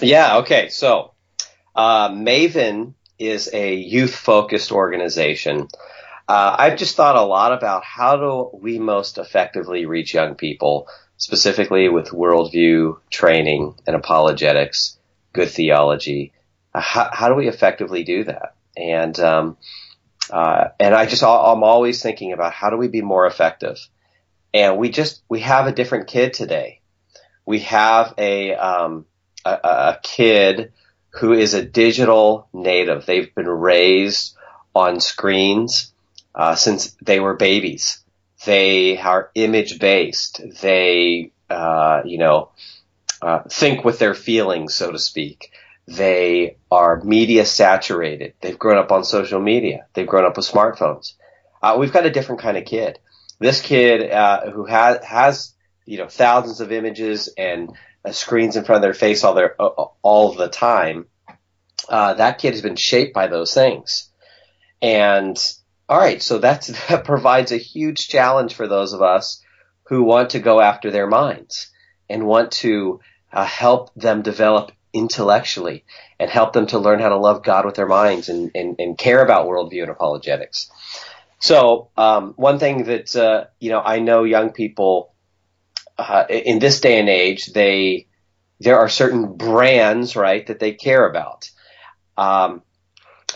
Yeah. 0.00 0.38
Okay. 0.38 0.68
So 0.68 1.14
uh, 1.76 2.08
Maven 2.08 2.94
is 3.20 3.50
a 3.52 3.74
youth 3.74 4.16
focused 4.16 4.72
organization 4.72 5.68
uh, 6.28 6.54
I've 6.58 6.76
just 6.76 6.94
thought 6.94 7.16
a 7.16 7.22
lot 7.22 7.52
about 7.52 7.84
how 7.84 8.16
do 8.16 8.50
we 8.52 8.78
most 8.78 9.16
effectively 9.16 9.86
reach 9.86 10.12
young 10.12 10.34
people, 10.34 10.86
specifically 11.18 11.88
with 11.88 12.08
worldview 12.08 12.98
training 13.10 13.74
and 13.86 13.94
apologetics, 13.94 14.96
good 15.34 15.50
theology. 15.50 16.32
Uh, 16.74 16.80
how, 16.80 17.10
how, 17.12 17.28
do 17.28 17.34
we 17.34 17.48
effectively 17.48 18.04
do 18.04 18.24
that? 18.24 18.54
And 18.76 19.18
um, 19.20 19.56
uh, 20.30 20.68
and 20.80 20.94
I 20.94 21.06
just 21.06 21.22
I'm 21.22 21.62
always 21.62 22.02
thinking 22.02 22.32
about 22.32 22.52
how 22.52 22.70
do 22.70 22.76
we 22.76 22.88
be 22.88 23.02
more 23.02 23.26
effective. 23.26 23.78
And 24.54 24.78
we 24.78 24.88
just 24.88 25.22
we 25.28 25.40
have 25.40 25.66
a 25.66 25.72
different 25.72 26.06
kid 26.06 26.32
today. 26.32 26.80
We 27.44 27.60
have 27.60 28.14
a 28.16 28.54
um, 28.54 29.04
a, 29.44 29.50
a 29.50 30.00
kid 30.02 30.72
who 31.10 31.32
is 31.32 31.54
a 31.54 31.64
digital 31.64 32.48
native. 32.52 33.04
They've 33.04 33.34
been 33.34 33.48
raised 33.48 34.36
on 34.74 35.00
screens 35.00 35.92
uh, 36.34 36.54
since 36.54 36.96
they 37.02 37.18
were 37.18 37.34
babies. 37.34 38.02
They 38.44 38.98
are 38.98 39.30
image 39.34 39.78
based. 39.78 40.40
They, 40.60 41.32
uh, 41.50 42.02
you 42.04 42.18
know, 42.18 42.50
uh, 43.20 43.40
think 43.48 43.84
with 43.84 43.98
their 43.98 44.14
feelings, 44.14 44.74
so 44.74 44.92
to 44.92 44.98
speak. 44.98 45.52
They 45.86 46.58
are 46.70 47.02
media 47.02 47.44
saturated. 47.46 48.34
They've 48.40 48.58
grown 48.58 48.78
up 48.78 48.92
on 48.92 49.04
social 49.04 49.40
media. 49.40 49.86
They've 49.94 50.06
grown 50.06 50.26
up 50.26 50.36
with 50.36 50.46
smartphones. 50.46 51.14
Uh, 51.62 51.76
we've 51.80 51.92
got 51.92 52.06
a 52.06 52.10
different 52.10 52.42
kind 52.42 52.56
of 52.56 52.64
kid. 52.64 52.98
This 53.38 53.60
kid 53.60 54.10
uh, 54.10 54.50
who 54.50 54.66
has 54.66 55.02
has 55.04 55.54
you 55.86 55.98
know 55.98 56.08
thousands 56.08 56.60
of 56.60 56.72
images 56.72 57.28
and 57.38 57.70
uh, 58.04 58.12
screens 58.12 58.56
in 58.56 58.64
front 58.64 58.76
of 58.76 58.82
their 58.82 58.94
face 58.94 59.24
all 59.24 59.34
their 59.34 59.56
all 59.56 60.34
the 60.34 60.48
time. 60.48 61.06
Uh, 61.88 62.14
that 62.14 62.38
kid 62.38 62.52
has 62.52 62.62
been 62.62 62.76
shaped 62.76 63.14
by 63.14 63.28
those 63.28 63.54
things, 63.54 64.10
and 64.82 65.38
all 65.88 65.98
right, 65.98 66.22
so 66.22 66.38
that 66.38 67.02
provides 67.04 67.52
a 67.52 67.56
huge 67.56 68.08
challenge 68.08 68.54
for 68.54 68.66
those 68.68 68.92
of 68.92 69.02
us 69.02 69.42
who 69.84 70.02
want 70.02 70.30
to 70.30 70.38
go 70.38 70.60
after 70.60 70.90
their 70.90 71.06
minds 71.06 71.70
and 72.08 72.26
want 72.26 72.52
to 72.52 73.00
uh, 73.32 73.44
help 73.44 73.94
them 73.94 74.22
develop 74.22 74.72
intellectually 74.92 75.84
and 76.18 76.30
help 76.30 76.52
them 76.52 76.66
to 76.66 76.78
learn 76.78 76.98
how 76.98 77.10
to 77.10 77.16
love 77.16 77.42
God 77.42 77.64
with 77.64 77.74
their 77.74 77.86
minds 77.86 78.28
and, 78.28 78.50
and, 78.54 78.76
and 78.78 78.98
care 78.98 79.22
about 79.22 79.46
worldview 79.46 79.82
and 79.82 79.90
apologetics. 79.90 80.70
So 81.38 81.90
um, 81.96 82.34
one 82.36 82.58
thing 82.58 82.84
that 82.84 83.14
uh, 83.14 83.44
you 83.60 83.70
know 83.70 83.80
I 83.80 84.00
know 84.00 84.24
young 84.24 84.50
people 84.50 85.14
uh, 85.96 86.24
in 86.28 86.58
this 86.58 86.80
day 86.80 86.98
and 86.98 87.08
age 87.08 87.46
they 87.46 88.08
there 88.60 88.78
are 88.78 88.88
certain 88.88 89.36
brands 89.36 90.16
right 90.16 90.44
that 90.48 90.58
they 90.58 90.72
care 90.72 91.08
about, 91.08 91.48
um, 92.16 92.62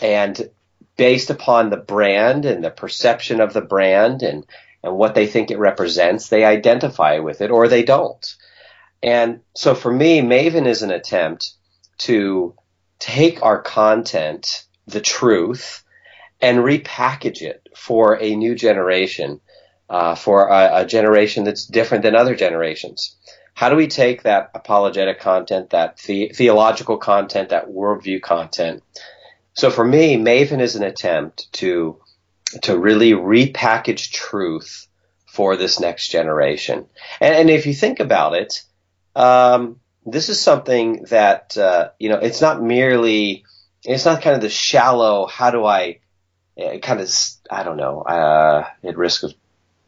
and 0.01 0.49
based 0.97 1.29
upon 1.29 1.69
the 1.69 1.77
brand 1.77 2.45
and 2.45 2.63
the 2.63 2.69
perception 2.69 3.41
of 3.41 3.53
the 3.53 3.61
brand 3.61 4.21
and 4.23 4.45
and 4.83 4.97
what 4.97 5.15
they 5.15 5.27
think 5.27 5.49
it 5.49 5.57
represents, 5.57 6.27
they 6.27 6.43
identify 6.43 7.19
with 7.19 7.39
it 7.39 7.51
or 7.51 7.67
they 7.67 7.83
don't. 7.83 8.35
And 9.01 9.39
so 9.55 9.75
for 9.75 9.91
me, 9.91 10.21
Maven 10.21 10.67
is 10.67 10.81
an 10.81 10.91
attempt 10.91 11.53
to 11.99 12.55
take 12.99 13.41
our 13.41 13.61
content, 13.61 14.65
the 14.87 15.01
truth, 15.01 15.83
and 16.41 16.59
repackage 16.59 17.41
it 17.41 17.67
for 17.75 18.21
a 18.21 18.35
new 18.35 18.55
generation, 18.55 19.39
uh, 19.89 20.15
for 20.15 20.47
a, 20.47 20.81
a 20.81 20.85
generation 20.85 21.45
that's 21.45 21.65
different 21.65 22.03
than 22.03 22.15
other 22.15 22.35
generations. 22.35 23.15
How 23.53 23.69
do 23.69 23.75
we 23.75 23.87
take 23.87 24.23
that 24.23 24.51
apologetic 24.53 25.19
content, 25.19 25.69
that 25.69 25.97
the- 25.97 26.33
theological 26.33 26.97
content, 26.97 27.49
that 27.49 27.69
worldview 27.69 28.21
content? 28.21 28.83
So 29.53 29.69
for 29.69 29.85
me, 29.85 30.17
Maven 30.17 30.61
is 30.61 30.75
an 30.75 30.83
attempt 30.83 31.51
to 31.53 31.99
to 32.63 32.77
really 32.77 33.11
repackage 33.11 34.11
truth 34.11 34.87
for 35.25 35.57
this 35.57 35.79
next 35.79 36.09
generation. 36.09 36.85
And, 37.19 37.35
and 37.35 37.49
if 37.49 37.65
you 37.65 37.73
think 37.73 37.99
about 37.99 38.35
it, 38.35 38.63
um, 39.15 39.79
this 40.05 40.29
is 40.29 40.39
something 40.39 41.03
that 41.09 41.57
uh, 41.57 41.89
you 41.99 42.09
know 42.09 42.17
it's 42.17 42.41
not 42.41 42.61
merely 42.61 43.45
it's 43.83 44.05
not 44.05 44.21
kind 44.21 44.35
of 44.35 44.41
the 44.41 44.49
shallow 44.49 45.25
how 45.27 45.51
do 45.51 45.63
I 45.63 45.99
uh, 46.61 46.77
kind 46.79 46.99
of 46.99 47.09
I 47.49 47.63
don't 47.63 47.77
know 47.77 48.01
uh, 48.01 48.67
at 48.83 48.97
risk 48.97 49.23
of 49.23 49.33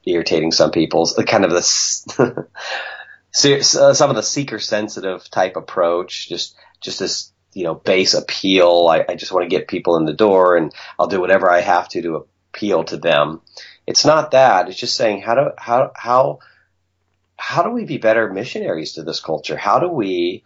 irritating 0.05 0.51
some 0.51 0.71
people 0.71 1.05
the 1.15 1.23
kind 1.23 1.43
of 1.43 1.51
this 1.51 2.05
uh, 2.19 3.93
some 3.93 4.09
of 4.09 4.15
the 4.15 4.23
seeker 4.23 4.59
sensitive 4.59 5.29
type 5.29 5.55
approach 5.55 6.29
just 6.29 6.55
just 6.81 6.99
this 6.99 7.31
you 7.55 7.63
know 7.63 7.73
base 7.73 8.13
appeal 8.13 8.87
I, 8.89 9.05
I 9.09 9.15
just 9.15 9.31
want 9.31 9.49
to 9.49 9.55
get 9.55 9.67
people 9.67 9.97
in 9.97 10.05
the 10.05 10.13
door 10.13 10.55
and 10.55 10.71
I'll 10.99 11.07
do 11.07 11.19
whatever 11.19 11.51
I 11.51 11.61
have 11.61 11.89
to 11.89 12.01
to 12.03 12.27
appeal 12.53 12.83
to 12.85 12.97
them 12.97 13.41
it's 13.87 14.05
not 14.05 14.31
that 14.31 14.69
it's 14.69 14.77
just 14.77 14.95
saying 14.95 15.21
how 15.21 15.35
do 15.35 15.49
how 15.57 15.91
how 15.95 16.39
how 17.37 17.63
do 17.63 17.69
we 17.69 17.85
be 17.85 17.97
better 17.97 18.31
missionaries 18.31 18.93
to 18.93 19.03
this 19.03 19.19
culture? 19.19 19.57
How 19.57 19.79
do 19.79 19.87
we 19.87 20.43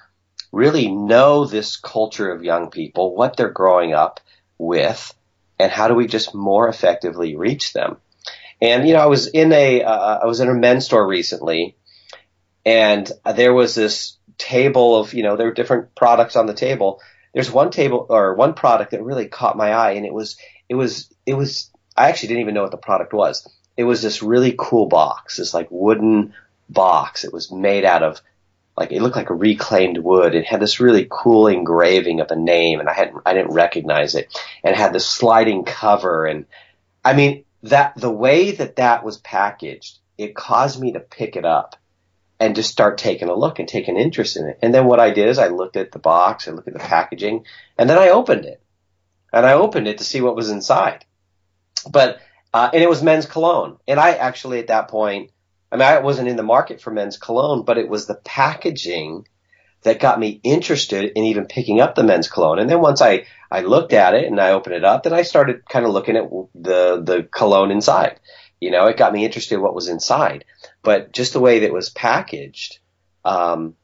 really 0.52 0.90
know 0.90 1.46
this 1.46 1.78
culture 1.78 2.32
of 2.32 2.44
young 2.44 2.72
people, 2.72 3.16
what 3.16 3.38
they're 3.38 3.50
growing 3.50 3.94
up 3.94 4.20
with, 4.58 5.14
and 5.60 5.72
how 5.72 5.88
do 5.88 5.94
we 5.94 6.08
just 6.08 6.34
more 6.34 6.68
effectively 6.68 7.36
reach 7.36 7.74
them? 7.74 7.98
And 8.62 8.88
you 8.88 8.94
know, 8.94 9.00
I 9.00 9.06
was 9.06 9.28
in 9.28 9.54
a 9.54 9.84
uh, 9.84 10.20
I 10.24 10.26
was 10.26 10.40
in 10.40 10.50
a 10.50 10.54
men's 10.54 10.86
store 10.86 11.08
recently, 11.08 11.78
and 12.66 13.10
there 13.36 13.54
was 13.54 13.76
this 13.76 14.18
table 14.40 14.96
of 14.98 15.14
you 15.14 15.22
know 15.22 15.38
there 15.38 15.46
were 15.46 15.54
different 15.54 15.94
products 15.94 16.36
on 16.36 16.48
the 16.48 16.54
table. 16.56 17.02
There's 17.34 17.52
one 17.52 17.70
table 17.70 18.08
or 18.10 18.34
one 18.34 18.56
product 18.56 18.92
that 18.92 19.04
really 19.04 19.28
caught 19.28 19.56
my 19.56 19.72
eye, 19.72 19.92
and 19.92 20.06
it 20.06 20.14
was 20.14 20.38
it 20.68 20.76
was 20.76 21.14
it 21.28 21.36
was 21.36 21.70
I 21.96 22.10
actually 22.10 22.30
didn't 22.30 22.42
even 22.42 22.56
know 22.56 22.64
what 22.64 22.72
the 22.72 22.78
product 22.78 23.14
was. 23.14 23.48
It 23.78 23.84
was 23.84 24.02
this 24.02 24.24
really 24.24 24.56
cool 24.58 24.88
box, 24.88 25.38
this 25.38 25.54
like 25.54 25.68
wooden 25.70 26.34
box. 26.68 27.24
It 27.24 27.34
was 27.34 27.52
made 27.52 27.86
out 27.86 28.02
of 28.02 28.22
like 28.76 28.92
it 28.92 29.02
looked 29.02 29.18
like 29.18 29.30
a 29.30 29.36
reclaimed 29.36 30.00
wood. 30.00 30.34
It 30.34 30.46
had 30.46 30.62
this 30.62 30.80
really 30.80 31.08
cool 31.10 31.48
engraving 31.48 32.22
of 32.22 32.32
a 32.32 32.36
name, 32.36 32.80
and 32.80 32.90
I 32.90 32.94
hadn't 32.94 33.22
I 33.26 33.34
didn't 33.34 33.54
recognize 33.54 34.16
it. 34.16 34.36
And 34.64 34.74
it 34.74 34.80
had 34.80 34.94
this 34.94 35.08
sliding 35.08 35.66
cover, 35.66 36.26
and 36.26 36.46
I 37.06 37.14
mean 37.14 37.44
that 37.64 37.94
the 37.96 38.12
way 38.12 38.52
that 38.52 38.78
that 38.78 39.04
was 39.04 39.18
packaged, 39.18 40.00
it 40.18 40.34
caused 40.34 40.80
me 40.80 40.94
to 40.94 41.00
pick 41.00 41.36
it 41.36 41.46
up 41.46 41.76
and 42.40 42.56
just 42.56 42.72
start 42.72 42.98
taking 42.98 43.30
a 43.30 43.36
look 43.36 43.60
and 43.60 43.68
take 43.68 43.88
an 43.88 43.98
interest 43.98 44.38
in 44.38 44.48
it. 44.48 44.60
And 44.62 44.74
then 44.74 44.86
what 44.86 45.00
I 45.00 45.12
did 45.12 45.28
is 45.28 45.38
I 45.38 45.50
looked 45.50 45.76
at 45.76 45.92
the 45.92 46.00
box, 46.00 46.48
I 46.48 46.52
looked 46.52 46.68
at 46.68 46.74
the 46.74 46.80
packaging, 46.80 47.46
and 47.78 47.90
then 47.90 47.98
I 47.98 48.10
opened 48.10 48.46
it, 48.46 48.62
and 49.34 49.46
I 49.46 49.54
opened 49.54 49.88
it 49.88 49.98
to 49.98 50.04
see 50.04 50.22
what 50.22 50.36
was 50.36 50.50
inside. 50.50 51.06
But 51.90 52.20
uh, 52.54 52.70
and 52.74 52.82
it 52.82 52.90
was 52.90 53.04
men's 53.04 53.26
cologne, 53.26 53.78
and 53.88 54.00
I 54.00 54.12
actually 54.12 54.60
at 54.60 54.68
that 54.68 54.88
point 54.88 55.32
I 55.72 55.76
mean, 55.76 55.88
I 55.88 56.00
wasn't 56.00 56.30
in 56.30 56.36
the 56.36 56.44
market 56.44 56.82
for 56.82 56.92
men's 56.92 57.18
cologne, 57.18 57.64
but 57.64 57.78
it 57.78 57.90
was 57.90 58.08
the 58.08 58.16
packaging 58.16 59.28
that 59.84 60.00
got 60.00 60.20
me 60.20 60.40
interested 60.44 61.12
in 61.16 61.26
even 61.26 61.46
picking 61.46 61.80
up 61.80 61.96
the 61.96 62.04
men's 62.04 62.28
cologne. 62.28 62.60
And 62.60 62.70
then 62.70 62.82
once 62.82 63.02
I, 63.02 63.26
I 63.50 63.62
looked 63.62 63.94
at 63.94 64.14
it 64.14 64.26
and 64.26 64.40
I 64.40 64.52
opened 64.52 64.76
it 64.76 64.84
up, 64.84 65.04
then 65.04 65.14
I 65.14 65.22
started 65.22 65.62
kind 65.70 65.86
of 65.86 65.92
looking 65.92 66.18
at 66.18 66.30
the, 66.56 67.02
the 67.02 67.28
cologne 67.32 67.72
inside. 67.72 68.20
You 68.60 68.72
know, 68.72 68.88
it 68.88 68.98
got 68.98 69.14
me 69.14 69.26
interested 69.26 69.56
in 69.56 69.62
what 69.62 69.76
was 69.76 69.88
inside. 69.88 70.46
But 70.84 71.12
just 71.12 71.34
the 71.34 71.40
way 71.40 71.60
that 71.60 71.66
it 71.66 71.74
was 71.74 71.90
packaged, 71.90 72.80
um, 73.24 73.76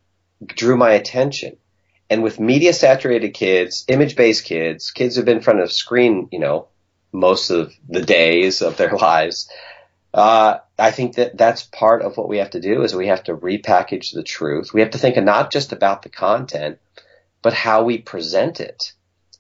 drew 0.46 0.78
my 0.78 0.92
attention. 0.92 1.58
And 2.10 2.22
with 2.22 2.40
media 2.40 2.74
saturated 2.74 3.32
kids, 3.32 3.86
image 3.88 4.16
based 4.16 4.46
kids, 4.46 4.92
kids 4.92 5.16
who've 5.16 5.26
been 5.26 5.38
in 5.38 5.44
front 5.44 5.62
of 5.62 5.72
screen, 5.72 6.30
you 6.32 6.40
know, 6.40 6.68
most 7.12 7.50
of 7.50 7.74
the 7.88 8.02
days 8.02 8.62
of 8.62 8.78
their 8.78 8.92
lives, 8.98 9.50
uh, 10.14 10.60
I 10.78 10.92
think 10.92 11.16
that 11.16 11.38
that's 11.38 11.64
part 11.64 12.02
of 12.02 12.16
what 12.16 12.30
we 12.30 12.38
have 12.38 12.52
to 12.52 12.62
do 12.62 12.84
is 12.84 12.96
we 12.96 13.08
have 13.08 13.26
to 13.26 13.36
repackage 13.36 14.14
the 14.14 14.24
truth. 14.24 14.74
We 14.74 14.82
have 14.82 14.92
to 14.92 14.98
think 14.98 15.18
not 15.18 15.52
just 15.52 15.74
about 15.74 16.04
the 16.04 16.10
content, 16.10 16.80
but 17.42 17.54
how 17.54 17.84
we 17.84 17.98
present 17.98 18.60
it 18.60 18.94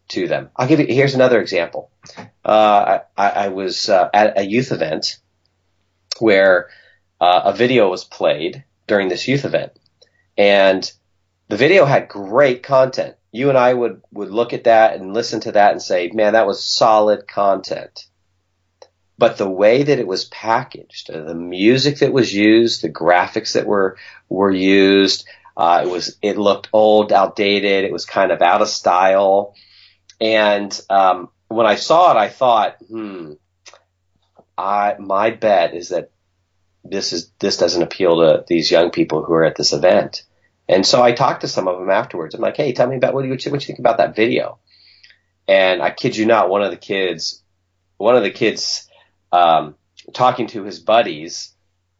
to 0.09 0.27
them. 0.27 0.49
I'll 0.55 0.67
give 0.67 0.79
you, 0.79 0.87
here's 0.87 1.15
another 1.15 1.41
example. 1.41 1.91
Uh, 2.43 2.99
I, 3.17 3.29
I, 3.29 3.47
was 3.47 3.89
uh, 3.89 4.09
at 4.13 4.37
a 4.37 4.45
youth 4.45 4.71
event 4.71 5.17
where 6.19 6.69
uh, 7.19 7.41
a 7.45 7.53
video 7.53 7.89
was 7.89 8.03
played 8.03 8.63
during 8.87 9.07
this 9.09 9.27
youth 9.27 9.45
event 9.45 9.71
and 10.37 10.91
the 11.47 11.57
video 11.57 11.85
had 11.85 12.07
great 12.07 12.63
content. 12.63 13.15
You 13.31 13.49
and 13.49 13.57
I 13.57 13.73
would, 13.73 14.01
would 14.11 14.31
look 14.31 14.53
at 14.53 14.63
that 14.65 14.95
and 14.95 15.13
listen 15.13 15.41
to 15.41 15.53
that 15.53 15.71
and 15.71 15.81
say, 15.81 16.09
man, 16.13 16.33
that 16.33 16.47
was 16.47 16.63
solid 16.63 17.27
content 17.27 18.07
but 19.17 19.37
the 19.37 19.49
way 19.49 19.83
that 19.83 19.99
it 19.99 20.07
was 20.07 20.25
packaged, 20.25 21.11
the 21.11 21.35
music 21.35 21.99
that 21.99 22.11
was 22.11 22.33
used, 22.33 22.81
the 22.81 22.89
graphics 22.89 23.53
that 23.53 23.65
were 23.65 23.97
were 24.27 24.51
used, 24.51 25.25
uh, 25.55 25.81
it 25.85 25.89
was 25.89 26.17
it 26.21 26.37
looked 26.37 26.69
old, 26.73 27.13
outdated. 27.13 27.85
It 27.85 27.93
was 27.93 28.05
kind 28.05 28.31
of 28.31 28.41
out 28.41 28.61
of 28.61 28.67
style. 28.67 29.55
And 30.19 30.79
um, 30.89 31.29
when 31.47 31.65
I 31.65 31.75
saw 31.75 32.11
it, 32.11 32.17
I 32.17 32.29
thought, 32.29 32.77
hmm, 32.87 33.33
I 34.57 34.95
my 34.99 35.31
bet 35.31 35.73
is 35.73 35.89
that 35.89 36.11
this 36.83 37.13
is 37.13 37.31
this 37.39 37.57
doesn't 37.57 37.81
appeal 37.81 38.17
to 38.17 38.45
these 38.47 38.71
young 38.71 38.91
people 38.91 39.23
who 39.23 39.33
are 39.33 39.43
at 39.43 39.55
this 39.55 39.73
event. 39.73 40.23
And 40.67 40.85
so 40.85 41.03
I 41.03 41.11
talked 41.11 41.41
to 41.41 41.47
some 41.47 41.67
of 41.67 41.79
them 41.79 41.89
afterwards. 41.89 42.33
I'm 42.33 42.41
like, 42.41 42.57
hey, 42.57 42.73
tell 42.73 42.87
me 42.87 42.95
about 42.95 43.13
what 43.13 43.21
do 43.21 43.27
you 43.27 43.33
what 43.33 43.43
you 43.43 43.59
think 43.59 43.79
about 43.79 43.97
that 43.97 44.15
video? 44.15 44.59
And 45.47 45.81
I 45.81 45.91
kid 45.91 46.17
you 46.17 46.25
not, 46.25 46.49
one 46.49 46.63
of 46.63 46.71
the 46.71 46.77
kids, 46.77 47.43
one 47.97 48.15
of 48.15 48.23
the 48.23 48.31
kids 48.31 48.89
um, 49.31 49.75
talking 50.13 50.47
to 50.47 50.63
his 50.63 50.79
buddies, 50.79 51.53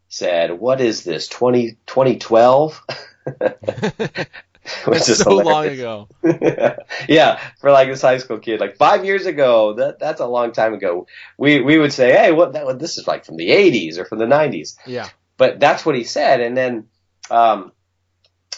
said, 0.07 0.51
"What 0.51 0.81
is 0.81 1.03
this? 1.03 1.27
20, 1.27 1.77
2012?" 1.85 2.83
Which 4.85 5.07
is 5.09 5.19
so 5.19 5.35
long 5.35 5.67
ago. 5.67 6.07
yeah, 7.07 7.39
for 7.59 7.71
like 7.71 7.87
this 7.87 8.01
high 8.01 8.17
school 8.17 8.39
kid, 8.39 8.59
like 8.59 8.77
five 8.77 9.05
years 9.05 9.25
ago. 9.25 9.73
That 9.73 9.99
that's 9.99 10.21
a 10.21 10.25
long 10.25 10.53
time 10.53 10.73
ago. 10.73 11.07
We 11.37 11.61
we 11.61 11.77
would 11.77 11.93
say, 11.93 12.13
"Hey, 12.13 12.31
what 12.31 12.53
that 12.53 12.79
this 12.79 12.97
is 12.97 13.07
like 13.07 13.25
from 13.25 13.37
the 13.37 13.49
'80s 13.49 13.99
or 13.99 14.05
from 14.05 14.19
the 14.19 14.25
'90s." 14.25 14.75
Yeah. 14.87 15.07
But 15.37 15.59
that's 15.59 15.85
what 15.85 15.95
he 15.95 16.03
said, 16.03 16.39
and 16.39 16.57
then 16.57 16.87
um, 17.29 17.73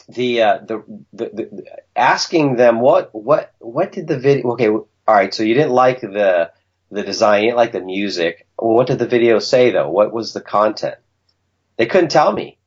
the, 0.08 0.42
uh, 0.44 0.60
the, 0.60 0.84
the 1.12 1.26
the 1.34 1.66
asking 1.96 2.56
them 2.56 2.80
what 2.80 3.14
what 3.14 3.54
what 3.60 3.92
did 3.92 4.08
the 4.08 4.20
video? 4.20 4.52
Okay, 4.52 4.70
all 4.70 4.88
right. 5.08 5.34
So 5.34 5.44
you 5.44 5.56
didn't 5.56 5.72
like 5.72 6.02
the 6.02 6.52
the 6.92 7.04
design, 7.04 7.44
you 7.44 7.50
didn't 7.50 7.58
like 7.58 7.72
the 7.74 7.82
music. 7.82 8.48
Well, 8.58 8.76
what 8.76 8.88
did 8.88 9.00
the 9.00 9.08
video 9.08 9.40
say 9.40 9.72
though? 9.72 9.90
What 9.90 10.14
was 10.14 10.34
the 10.34 10.42
content? 10.42 10.96
They 11.78 11.86
couldn't 11.86 12.12
tell 12.12 12.32
me. 12.32 12.58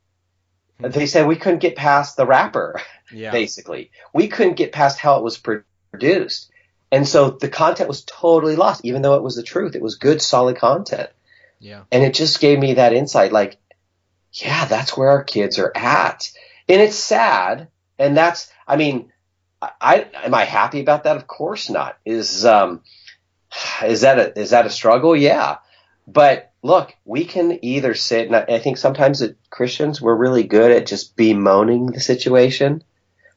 They 0.82 1.06
said 1.06 1.26
we 1.26 1.36
couldn't 1.36 1.60
get 1.60 1.76
past 1.76 2.16
the 2.16 2.26
wrapper, 2.26 2.80
Yeah. 3.12 3.30
basically. 3.30 3.90
We 4.12 4.28
couldn't 4.28 4.54
get 4.54 4.72
past 4.72 4.98
how 4.98 5.16
it 5.16 5.24
was 5.24 5.38
produced. 5.38 6.50
And 6.92 7.06
so 7.06 7.30
the 7.30 7.48
content 7.48 7.88
was 7.88 8.04
totally 8.04 8.56
lost, 8.56 8.84
even 8.84 9.02
though 9.02 9.14
it 9.14 9.22
was 9.22 9.36
the 9.36 9.42
truth. 9.42 9.76
It 9.76 9.82
was 9.82 9.96
good, 9.96 10.20
solid 10.20 10.56
content. 10.56 11.10
Yeah. 11.60 11.82
And 11.92 12.02
it 12.02 12.14
just 12.14 12.40
gave 12.40 12.58
me 12.58 12.74
that 12.74 12.92
insight 12.92 13.32
like, 13.32 13.58
yeah, 14.32 14.64
that's 14.64 14.96
where 14.96 15.10
our 15.10 15.22
kids 15.24 15.58
are 15.58 15.72
at. 15.74 16.30
And 16.68 16.80
it's 16.80 16.96
sad. 16.96 17.68
And 17.98 18.16
that's, 18.16 18.50
I 18.66 18.76
mean, 18.76 19.12
I, 19.60 20.06
am 20.14 20.34
I 20.34 20.44
happy 20.44 20.80
about 20.80 21.04
that? 21.04 21.16
Of 21.16 21.26
course 21.26 21.68
not. 21.68 21.98
Is, 22.04 22.44
um, 22.46 22.82
is 23.84 24.00
that 24.02 24.18
a, 24.18 24.38
is 24.38 24.50
that 24.50 24.66
a 24.66 24.70
struggle? 24.70 25.14
Yeah. 25.14 25.58
But 26.06 26.49
look, 26.62 26.94
we 27.04 27.24
can 27.24 27.64
either 27.64 27.94
sit, 27.94 28.26
and 28.26 28.36
I, 28.36 28.42
I 28.42 28.58
think 28.58 28.76
sometimes 28.76 29.22
at 29.22 29.36
Christians, 29.50 30.00
we're 30.00 30.14
really 30.14 30.44
good 30.44 30.70
at 30.70 30.86
just 30.86 31.16
bemoaning 31.16 31.86
the 31.86 32.00
situation, 32.00 32.84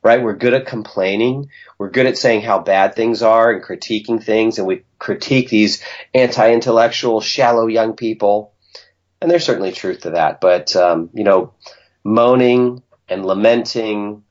right? 0.01 0.21
We're 0.21 0.35
good 0.35 0.53
at 0.53 0.65
complaining. 0.65 1.49
We're 1.77 1.89
good 1.89 2.05
at 2.05 2.17
saying 2.17 2.41
how 2.41 2.59
bad 2.59 2.95
things 2.95 3.21
are 3.21 3.51
and 3.51 3.63
critiquing 3.63 4.21
things, 4.21 4.57
and 4.57 4.67
we 4.67 4.83
critique 4.99 5.49
these 5.49 5.83
anti-intellectual, 6.13 7.21
shallow 7.21 7.67
young 7.67 7.95
people. 7.95 8.53
And 9.21 9.31
there's 9.31 9.45
certainly 9.45 9.71
truth 9.71 10.01
to 10.01 10.11
that. 10.11 10.41
But, 10.41 10.75
um, 10.75 11.09
you 11.13 11.23
know, 11.23 11.53
moaning 12.03 12.83
and 13.07 13.25
lamenting 13.25 14.23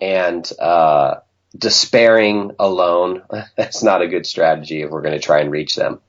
and, 0.00 0.50
uh, 0.60 1.16
despairing 1.56 2.52
alone, 2.60 3.22
that's 3.56 3.82
not 3.82 4.02
a 4.02 4.08
good 4.08 4.26
strategy 4.26 4.82
if 4.82 4.90
we're 4.90 5.02
going 5.02 5.18
to 5.18 5.24
try 5.24 5.40
and 5.40 5.50
reach 5.50 5.74
them. 5.74 6.00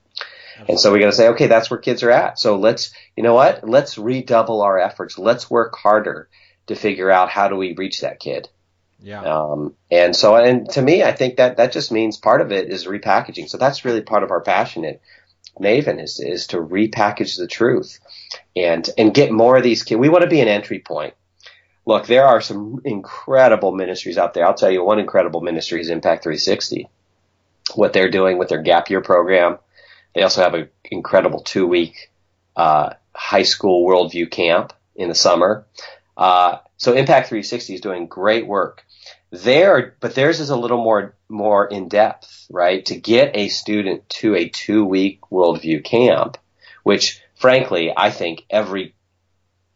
And 0.68 0.80
so 0.80 0.92
we 0.92 1.00
got 1.00 1.06
to 1.06 1.12
say, 1.12 1.28
okay, 1.28 1.46
that's 1.46 1.70
where 1.70 1.78
kids 1.78 2.02
are 2.02 2.10
at. 2.10 2.38
So 2.38 2.56
let's, 2.56 2.92
you 3.16 3.22
know 3.22 3.34
what? 3.34 3.68
Let's 3.68 3.98
redouble 3.98 4.62
our 4.62 4.78
efforts. 4.78 5.18
Let's 5.18 5.50
work 5.50 5.76
harder 5.76 6.28
to 6.66 6.74
figure 6.74 7.10
out 7.10 7.30
how 7.30 7.48
do 7.48 7.56
we 7.56 7.74
reach 7.74 8.00
that 8.00 8.20
kid. 8.20 8.48
Yeah. 9.02 9.22
Um, 9.22 9.74
and 9.90 10.14
so, 10.14 10.36
and 10.36 10.68
to 10.70 10.82
me, 10.82 11.02
I 11.02 11.12
think 11.12 11.36
that 11.36 11.56
that 11.56 11.72
just 11.72 11.90
means 11.90 12.16
part 12.16 12.40
of 12.40 12.52
it 12.52 12.70
is 12.70 12.86
repackaging. 12.86 13.48
So 13.48 13.58
that's 13.58 13.84
really 13.84 14.02
part 14.02 14.22
of 14.22 14.30
our 14.30 14.42
passion 14.42 14.84
at 14.84 15.00
Maven 15.58 16.02
is, 16.02 16.20
is 16.20 16.48
to 16.48 16.58
repackage 16.58 17.36
the 17.38 17.46
truth 17.46 17.98
and, 18.54 18.88
and 18.98 19.14
get 19.14 19.32
more 19.32 19.56
of 19.56 19.62
these 19.62 19.82
kids. 19.82 19.98
We 19.98 20.08
want 20.08 20.22
to 20.22 20.30
be 20.30 20.40
an 20.40 20.48
entry 20.48 20.80
point. 20.80 21.14
Look, 21.86 22.06
there 22.06 22.26
are 22.26 22.40
some 22.40 22.82
incredible 22.84 23.72
ministries 23.72 24.18
out 24.18 24.34
there. 24.34 24.46
I'll 24.46 24.54
tell 24.54 24.70
you 24.70 24.84
one 24.84 24.98
incredible 24.98 25.40
ministry 25.40 25.80
is 25.80 25.88
Impact 25.88 26.22
360. 26.22 26.88
What 27.74 27.92
they're 27.92 28.10
doing 28.10 28.38
with 28.38 28.48
their 28.48 28.62
gap 28.62 28.90
year 28.90 29.00
program. 29.00 29.58
They 30.14 30.22
also 30.22 30.42
have 30.42 30.54
an 30.54 30.68
incredible 30.84 31.40
two 31.40 31.66
week, 31.66 32.10
uh, 32.56 32.94
high 33.14 33.44
school 33.44 33.86
worldview 33.86 34.30
camp 34.30 34.72
in 34.94 35.08
the 35.08 35.14
summer. 35.14 35.66
Uh, 36.16 36.58
so 36.76 36.92
Impact 36.92 37.28
360 37.28 37.74
is 37.74 37.80
doing 37.80 38.06
great 38.06 38.46
work 38.46 38.84
there, 39.30 39.94
but 40.00 40.14
theirs 40.14 40.40
is 40.40 40.50
a 40.50 40.56
little 40.56 40.82
more, 40.82 41.14
more 41.28 41.66
in 41.66 41.88
depth, 41.88 42.46
right? 42.50 42.84
To 42.86 42.96
get 42.96 43.36
a 43.36 43.48
student 43.48 44.08
to 44.10 44.34
a 44.34 44.48
two 44.48 44.84
week 44.84 45.20
worldview 45.30 45.84
camp, 45.84 46.36
which 46.82 47.22
frankly, 47.34 47.92
I 47.96 48.10
think 48.10 48.44
every 48.50 48.94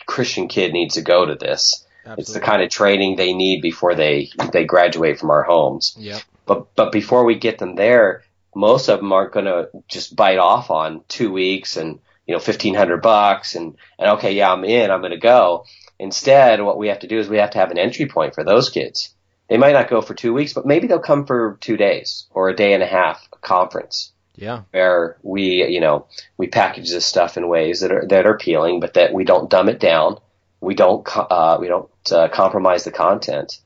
Christian 0.06 0.48
kid 0.48 0.72
needs 0.72 0.94
to 0.94 1.02
go 1.02 1.24
to 1.26 1.34
this. 1.34 1.86
Absolutely. 2.00 2.22
It's 2.22 2.32
the 2.34 2.40
kind 2.40 2.62
of 2.62 2.68
training 2.68 3.16
they 3.16 3.32
need 3.32 3.62
before 3.62 3.94
they, 3.94 4.30
they 4.52 4.64
graduate 4.64 5.18
from 5.18 5.30
our 5.30 5.42
homes. 5.42 5.96
Yep. 5.98 6.22
But, 6.44 6.74
but 6.74 6.92
before 6.92 7.24
we 7.24 7.36
get 7.36 7.58
them 7.58 7.76
there, 7.76 8.22
most 8.54 8.88
of 8.88 9.00
them 9.00 9.12
aren't 9.12 9.32
going 9.32 9.46
to 9.46 9.68
just 9.88 10.14
bite 10.16 10.38
off 10.38 10.70
on 10.70 11.02
two 11.08 11.32
weeks 11.32 11.76
and, 11.76 11.98
you 12.26 12.32
know, 12.32 12.38
1500 12.38 13.02
bucks 13.02 13.54
and, 13.54 13.76
and 13.98 14.10
okay, 14.12 14.32
yeah, 14.32 14.52
I'm 14.52 14.64
in, 14.64 14.90
I'm 14.90 15.00
going 15.00 15.12
to 15.12 15.18
go. 15.18 15.64
Instead, 15.98 16.60
what 16.62 16.78
we 16.78 16.88
have 16.88 17.00
to 17.00 17.06
do 17.06 17.18
is 17.18 17.28
we 17.28 17.38
have 17.38 17.50
to 17.50 17.58
have 17.58 17.70
an 17.70 17.78
entry 17.78 18.06
point 18.06 18.34
for 18.34 18.44
those 18.44 18.70
kids. 18.70 19.14
They 19.48 19.58
might 19.58 19.72
not 19.72 19.90
go 19.90 20.00
for 20.00 20.14
two 20.14 20.32
weeks, 20.32 20.52
but 20.52 20.66
maybe 20.66 20.86
they'll 20.86 20.98
come 20.98 21.26
for 21.26 21.58
two 21.60 21.76
days 21.76 22.26
or 22.30 22.48
a 22.48 22.56
day 22.56 22.72
and 22.72 22.82
a 22.82 22.86
half 22.86 23.28
a 23.32 23.36
conference 23.38 24.12
Yeah. 24.34 24.62
where 24.70 25.18
we, 25.22 25.64
you 25.66 25.80
know, 25.80 26.06
we 26.36 26.46
package 26.48 26.90
this 26.90 27.06
stuff 27.06 27.36
in 27.36 27.46
ways 27.48 27.80
that 27.80 27.92
are, 27.92 28.06
that 28.08 28.26
are 28.26 28.34
appealing, 28.34 28.80
but 28.80 28.94
that 28.94 29.12
we 29.12 29.24
don't 29.24 29.50
dumb 29.50 29.68
it 29.68 29.78
down. 29.78 30.18
We 30.60 30.74
don't, 30.74 31.06
uh, 31.14 31.58
we 31.60 31.68
don't 31.68 31.90
uh, 32.10 32.28
compromise 32.28 32.84
the 32.84 32.90
content. 32.90 33.60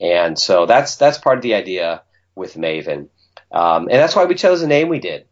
And 0.00 0.38
so 0.38 0.64
that's, 0.64 0.96
that's 0.96 1.18
part 1.18 1.36
of 1.36 1.42
the 1.42 1.54
idea 1.54 2.02
with 2.34 2.54
Maven. 2.54 3.08
Um, 3.50 3.88
and 3.90 3.98
that's 3.98 4.14
why 4.14 4.26
we 4.26 4.34
chose 4.34 4.60
the 4.60 4.66
name 4.66 4.88
we 4.88 4.98
did. 4.98 5.26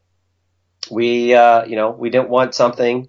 We, 0.90 1.34
uh, 1.34 1.64
you 1.64 1.76
know, 1.76 1.90
we 1.90 2.10
didn't 2.10 2.28
want 2.28 2.54
something 2.54 3.08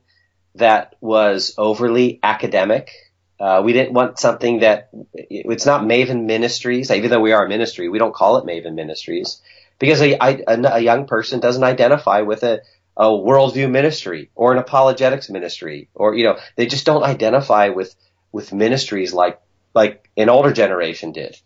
that 0.55 0.95
was 1.01 1.53
overly 1.57 2.19
academic. 2.23 2.91
Uh, 3.39 3.61
we 3.63 3.73
didn't 3.73 3.93
want 3.93 4.19
something 4.19 4.59
that 4.61 4.89
it's 5.13 5.65
not 5.65 5.83
Maven 5.83 6.25
Ministries, 6.25 6.89
even 6.89 7.11
though 7.11 7.19
we 7.19 7.33
are 7.33 7.45
a 7.45 7.49
ministry. 7.49 7.87
We 7.87 7.99
don't 7.99 8.15
call 8.15 8.37
it 8.37 8.45
Maven 8.45 8.73
Ministries 8.73 9.41
because 9.79 10.01
a, 10.01 10.13
a, 10.13 10.43
a 10.47 10.79
young 10.79 11.05
person 11.05 11.39
doesn't 11.39 11.63
identify 11.63 12.21
with 12.21 12.43
a, 12.43 12.61
a 12.95 13.05
worldview 13.05 13.69
ministry 13.69 14.31
or 14.33 14.51
an 14.51 14.57
apologetics 14.57 15.29
ministry, 15.29 15.89
or 15.93 16.15
you 16.15 16.23
know, 16.23 16.39
they 16.55 16.65
just 16.65 16.85
don't 16.85 17.03
identify 17.03 17.69
with 17.69 17.95
with 18.31 18.51
ministries 18.51 19.13
like 19.13 19.39
like 19.75 20.09
an 20.17 20.29
older 20.29 20.51
generation 20.51 21.11
did. 21.11 21.37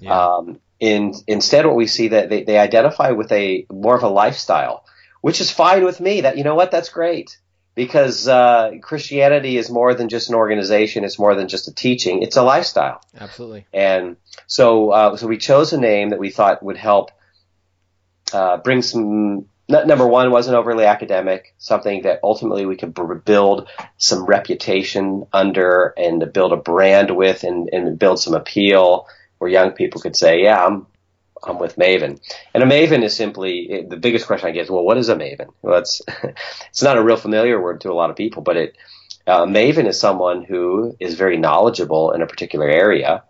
Yeah. 0.00 0.18
Um, 0.18 0.60
in, 0.80 1.14
instead, 1.26 1.66
what 1.66 1.76
we 1.76 1.86
see 1.86 2.08
that 2.08 2.30
they, 2.30 2.42
they 2.42 2.58
identify 2.58 3.10
with 3.10 3.30
a 3.30 3.66
more 3.70 3.94
of 3.94 4.02
a 4.02 4.08
lifestyle, 4.08 4.84
which 5.20 5.40
is 5.40 5.50
fine 5.50 5.84
with 5.84 6.00
me. 6.00 6.22
That 6.22 6.38
you 6.38 6.44
know 6.44 6.54
what, 6.54 6.70
that's 6.70 6.88
great 6.88 7.38
because 7.74 8.26
uh, 8.26 8.72
Christianity 8.82 9.56
is 9.56 9.70
more 9.70 9.94
than 9.94 10.08
just 10.08 10.28
an 10.28 10.34
organization. 10.34 11.04
It's 11.04 11.18
more 11.18 11.34
than 11.34 11.48
just 11.48 11.68
a 11.68 11.74
teaching. 11.74 12.22
It's 12.22 12.36
a 12.36 12.42
lifestyle. 12.42 13.00
Absolutely. 13.18 13.66
And 13.72 14.16
so, 14.46 14.90
uh, 14.90 15.16
so 15.16 15.26
we 15.26 15.38
chose 15.38 15.72
a 15.72 15.78
name 15.78 16.10
that 16.10 16.18
we 16.18 16.30
thought 16.30 16.62
would 16.62 16.76
help 16.76 17.10
uh, 18.32 18.56
bring 18.58 18.82
some. 18.82 19.46
Number 19.68 20.06
one 20.06 20.32
wasn't 20.32 20.56
overly 20.56 20.84
academic, 20.84 21.54
something 21.58 22.02
that 22.02 22.18
ultimately 22.24 22.66
we 22.66 22.76
could 22.76 22.92
build 23.24 23.68
some 23.98 24.24
reputation 24.24 25.26
under 25.32 25.94
and 25.96 26.32
build 26.32 26.52
a 26.52 26.56
brand 26.56 27.16
with 27.16 27.44
and, 27.44 27.70
and 27.72 27.96
build 27.96 28.18
some 28.18 28.34
appeal 28.34 29.06
where 29.40 29.50
young 29.50 29.72
people 29.72 30.00
could 30.00 30.16
say, 30.16 30.42
yeah, 30.42 30.64
I'm, 30.64 30.86
I'm 31.42 31.58
with 31.58 31.76
Maven. 31.76 32.20
And 32.52 32.62
a 32.62 32.66
Maven 32.66 33.02
is 33.02 33.16
simply, 33.16 33.86
the 33.88 33.96
biggest 33.96 34.26
question 34.26 34.48
I 34.48 34.52
get 34.52 34.64
is, 34.64 34.70
well, 34.70 34.84
what 34.84 34.98
is 34.98 35.08
a 35.08 35.16
Maven? 35.16 35.48
Well, 35.62 35.78
it's, 35.78 36.02
it's 36.68 36.82
not 36.82 36.98
a 36.98 37.02
real 37.02 37.16
familiar 37.16 37.60
word 37.60 37.80
to 37.80 37.90
a 37.90 37.94
lot 37.94 38.10
of 38.10 38.16
people, 38.16 38.42
but 38.42 38.58
it, 38.58 38.76
uh, 39.26 39.46
Maven 39.46 39.86
is 39.86 39.98
someone 39.98 40.44
who 40.44 40.94
is 41.00 41.14
very 41.14 41.38
knowledgeable 41.38 42.12
in 42.12 42.20
a 42.20 42.26
particular 42.26 42.68
area 42.68 43.24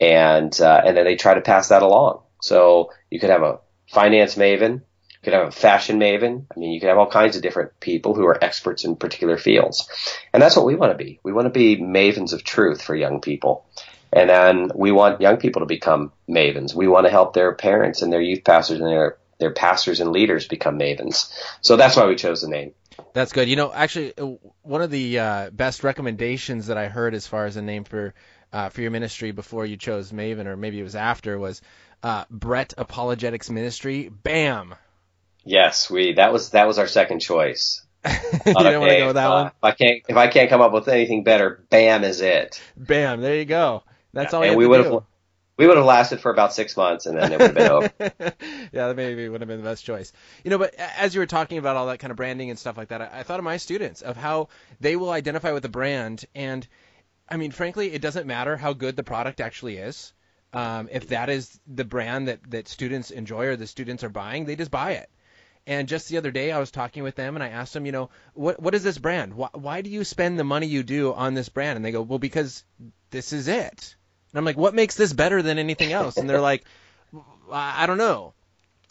and, 0.00 0.58
uh, 0.58 0.82
and 0.84 0.96
then 0.96 1.04
they 1.04 1.16
try 1.16 1.34
to 1.34 1.42
pass 1.42 1.68
that 1.68 1.82
along. 1.82 2.22
So 2.40 2.90
you 3.10 3.20
could 3.20 3.30
have 3.30 3.42
a 3.42 3.60
finance 3.88 4.36
Maven, 4.36 4.80
you 5.22 5.30
could 5.30 5.38
have 5.38 5.48
a 5.48 5.52
fashion 5.52 6.00
maven. 6.00 6.46
I 6.50 6.58
mean, 6.58 6.72
you 6.72 6.80
could 6.80 6.88
have 6.88 6.98
all 6.98 7.08
kinds 7.08 7.36
of 7.36 7.42
different 7.42 7.78
people 7.78 8.14
who 8.14 8.26
are 8.26 8.42
experts 8.42 8.84
in 8.84 8.96
particular 8.96 9.38
fields. 9.38 9.88
And 10.32 10.42
that's 10.42 10.56
what 10.56 10.66
we 10.66 10.74
want 10.74 10.90
to 10.90 10.98
be. 10.98 11.20
We 11.22 11.32
want 11.32 11.46
to 11.46 11.56
be 11.56 11.76
mavens 11.76 12.32
of 12.32 12.42
truth 12.42 12.82
for 12.82 12.96
young 12.96 13.20
people. 13.20 13.64
And 14.12 14.28
then 14.28 14.70
we 14.74 14.92
want 14.92 15.20
young 15.20 15.38
people 15.38 15.60
to 15.60 15.66
become 15.66 16.12
mavens. 16.28 16.74
We 16.74 16.86
want 16.86 17.06
to 17.06 17.10
help 17.10 17.32
their 17.32 17.54
parents 17.54 18.02
and 18.02 18.12
their 18.12 18.20
youth 18.20 18.44
pastors 18.44 18.78
and 18.78 18.88
their, 18.88 19.16
their 19.38 19.52
pastors 19.52 20.00
and 20.00 20.12
leaders 20.12 20.46
become 20.46 20.78
mavens. 20.78 21.32
So 21.62 21.76
that's 21.76 21.96
why 21.96 22.06
we 22.06 22.16
chose 22.16 22.42
the 22.42 22.48
name. 22.48 22.74
That's 23.14 23.32
good. 23.32 23.48
You 23.48 23.56
know, 23.56 23.72
actually, 23.72 24.16
uh, 24.18 24.32
one 24.62 24.82
of 24.82 24.90
the 24.90 25.18
uh, 25.18 25.50
best 25.50 25.82
recommendations 25.82 26.66
that 26.66 26.76
I 26.76 26.88
heard 26.88 27.14
as 27.14 27.26
far 27.26 27.46
as 27.46 27.56
a 27.56 27.62
name 27.62 27.84
for 27.84 28.14
uh, 28.52 28.68
for 28.68 28.82
your 28.82 28.90
ministry 28.90 29.32
before 29.32 29.64
you 29.64 29.78
chose 29.78 30.12
Maven, 30.12 30.44
or 30.46 30.56
maybe 30.56 30.78
it 30.78 30.82
was 30.82 30.94
after, 30.94 31.38
was 31.38 31.62
uh, 32.02 32.24
Brett 32.30 32.74
Apologetics 32.76 33.48
Ministry. 33.48 34.10
Bam. 34.10 34.74
Yes, 35.44 35.90
we 35.90 36.14
that 36.14 36.32
was 36.32 36.50
that 36.50 36.66
was 36.66 36.78
our 36.78 36.86
second 36.86 37.20
choice. 37.20 37.84
you 38.06 38.12
don't 38.44 38.54
want 38.54 38.90
to 38.90 38.98
go 38.98 39.06
with 39.06 39.14
that 39.14 39.30
uh, 39.30 39.34
one. 39.34 39.46
If 39.46 39.52
I 39.62 39.72
can't 39.72 40.02
if 40.08 40.16
I 40.16 40.26
can't 40.28 40.50
come 40.50 40.60
up 40.60 40.72
with 40.72 40.88
anything 40.88 41.24
better, 41.24 41.64
bam 41.70 42.04
is 42.04 42.20
it. 42.20 42.60
Bam. 42.76 43.20
There 43.20 43.36
you 43.36 43.44
go. 43.44 43.82
That's 44.12 44.34
all. 44.34 44.42
and 44.42 44.56
we 44.56 44.66
would 44.66 44.84
have 44.84 45.04
we 45.56 45.66
would 45.66 45.76
have 45.76 45.86
lasted 45.86 46.20
for 46.20 46.30
about 46.30 46.52
six 46.54 46.76
months 46.76 47.06
and 47.06 47.16
then 47.16 47.32
it 47.32 47.38
would 47.38 47.46
have 47.48 47.54
been 47.54 47.70
over. 47.70 47.92
yeah, 48.72 48.88
that 48.88 48.96
maybe 48.96 49.28
would 49.28 49.42
have 49.42 49.48
been 49.48 49.62
the 49.62 49.68
best 49.68 49.84
choice. 49.84 50.12
You 50.44 50.50
know, 50.50 50.58
but 50.58 50.74
as 50.74 51.14
you 51.14 51.20
were 51.20 51.26
talking 51.26 51.58
about 51.58 51.76
all 51.76 51.86
that 51.86 51.98
kind 51.98 52.10
of 52.10 52.16
branding 52.16 52.50
and 52.50 52.58
stuff 52.58 52.76
like 52.76 52.88
that, 52.88 53.02
I, 53.02 53.20
I 53.20 53.22
thought 53.22 53.38
of 53.38 53.44
my 53.44 53.58
students 53.58 54.02
of 54.02 54.16
how 54.16 54.48
they 54.80 54.96
will 54.96 55.10
identify 55.10 55.52
with 55.52 55.62
the 55.62 55.68
brand, 55.68 56.24
and 56.34 56.66
I 57.28 57.36
mean, 57.36 57.50
frankly, 57.50 57.92
it 57.92 58.02
doesn't 58.02 58.26
matter 58.26 58.56
how 58.56 58.72
good 58.72 58.96
the 58.96 59.04
product 59.04 59.40
actually 59.40 59.76
is. 59.76 60.12
Um, 60.54 60.88
if 60.90 61.08
that 61.08 61.30
is 61.30 61.60
the 61.66 61.84
brand 61.84 62.28
that 62.28 62.40
that 62.50 62.68
students 62.68 63.10
enjoy 63.10 63.46
or 63.46 63.56
the 63.56 63.66
students 63.66 64.04
are 64.04 64.10
buying, 64.10 64.46
they 64.46 64.56
just 64.56 64.70
buy 64.70 64.92
it. 64.92 65.10
And 65.66 65.86
just 65.86 66.08
the 66.08 66.16
other 66.16 66.32
day, 66.32 66.50
I 66.50 66.58
was 66.58 66.72
talking 66.72 67.04
with 67.04 67.14
them, 67.14 67.36
and 67.36 67.42
I 67.42 67.50
asked 67.50 67.72
them, 67.72 67.86
you 67.86 67.92
know, 67.92 68.10
what 68.34 68.60
what 68.60 68.74
is 68.74 68.82
this 68.82 68.98
brand? 68.98 69.34
Why, 69.34 69.48
why 69.52 69.82
do 69.82 69.90
you 69.90 70.02
spend 70.02 70.38
the 70.38 70.44
money 70.44 70.66
you 70.66 70.82
do 70.82 71.12
on 71.12 71.34
this 71.34 71.48
brand? 71.50 71.76
And 71.76 71.84
they 71.84 71.92
go, 71.92 72.02
well, 72.02 72.18
because 72.18 72.64
this 73.10 73.32
is 73.32 73.48
it. 73.48 73.94
And 74.32 74.38
I'm 74.38 74.44
like, 74.44 74.56
what 74.56 74.74
makes 74.74 74.96
this 74.96 75.12
better 75.12 75.42
than 75.42 75.58
anything 75.58 75.92
else? 75.92 76.20
And 76.20 76.28
they're 76.28 76.40
like, 76.40 76.64
I 77.50 77.86
don't 77.86 77.98
know. 77.98 78.32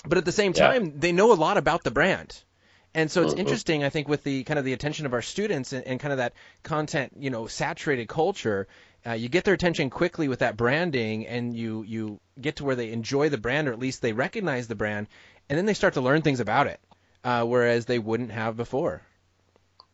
But 0.06 0.17
at 0.17 0.25
the 0.25 0.32
same 0.32 0.54
Yeah. 0.54 0.73
time, 0.73 0.99
they 0.99 1.12
know 1.12 1.32
a 1.32 1.36
lot 1.36 1.58
about 1.58 1.84
the 1.84 1.91
brand. 1.91 2.43
And 2.93 3.10
so 3.10 3.21
it's 3.21 3.34
Mhm. 3.34 3.38
interesting, 3.38 3.84
I 3.84 3.89
think, 3.89 4.08
with 4.08 4.23
the 4.23 4.43
kind 4.43 4.60
of 4.60 4.65
the 4.65 4.73
attention 4.73 5.06
of 5.06 5.13
our 5.13 5.21
students 5.21 5.73
and, 5.73 5.86
and 5.88 5.99
kind 5.99 6.12
of 6.12 6.17
that 6.17 6.34
content, 6.63 7.13
you 7.17 7.30
know, 7.30 7.47
saturated 7.47 8.08
culture, 8.08 8.67
uh, 9.06 9.13
you 9.13 9.30
get 9.30 9.45
their 9.45 9.54
attention 9.54 9.89
quickly 9.89 10.27
with 10.27 10.39
that 10.39 10.58
branding, 10.58 11.25
and 11.25 11.56
you 11.56 11.84
you 11.84 12.19
get 12.39 12.58
to 12.58 12.65
where 12.65 12.75
they 12.75 12.91
enjoy 12.91 13.30
the 13.30 13.38
brand, 13.38 13.67
or 13.67 13.73
at 13.73 13.80
least 13.80 14.01
they 14.01 14.13
recognize 14.13 14.67
the 14.67 14.75
brand, 14.75 15.08
and 15.49 15.58
then 15.58 15.65
they 15.65 15.73
start 15.73 15.93
to 15.95 16.01
learn 16.01 16.21
things 16.21 16.39
about 16.41 16.67
it, 16.67 16.80
uh, 17.23 17.45
whereas 17.45 17.86
they 17.86 17.97
wouldn't 17.99 18.32
have 18.32 18.58
before. 18.58 19.01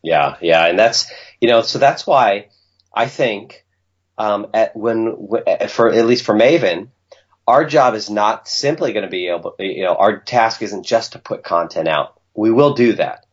Yeah, 0.03 0.38
yeah, 0.41 0.65
and 0.65 0.77
that's 0.79 1.12
you 1.41 1.49
know, 1.49 1.62
so 1.62 1.79
that's 1.79 2.07
why 2.07 2.49
I 2.93 3.07
think 3.07 3.63
um, 4.17 4.47
at 4.53 4.75
when 4.75 5.30
for 5.69 5.89
at 5.89 6.06
least 6.06 6.25
for 6.25 6.36
Maven, 6.36 6.89
our 7.47 7.65
job 7.65 7.93
is 7.93 8.10
not 8.10 8.47
simply 8.47 8.93
going 8.93 9.06
to 9.06 9.10
be 9.10 9.27
able, 9.27 9.56
you 9.60 9.84
know, 9.84 9.95
our 9.95 10.19
task 10.19 10.62
isn't 10.62 10.86
just 10.86 11.13
to 11.13 11.19
put 11.19 11.43
content 11.43 11.88
out. 11.88 12.19
We 12.34 12.51
will 12.51 12.73
do 12.73 12.93
that, 12.93 13.25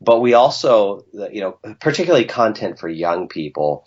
but 0.00 0.20
we 0.20 0.34
also, 0.34 1.04
you 1.12 1.40
know, 1.40 1.58
particularly 1.80 2.24
content 2.24 2.78
for 2.78 2.88
young 2.88 3.28
people, 3.28 3.84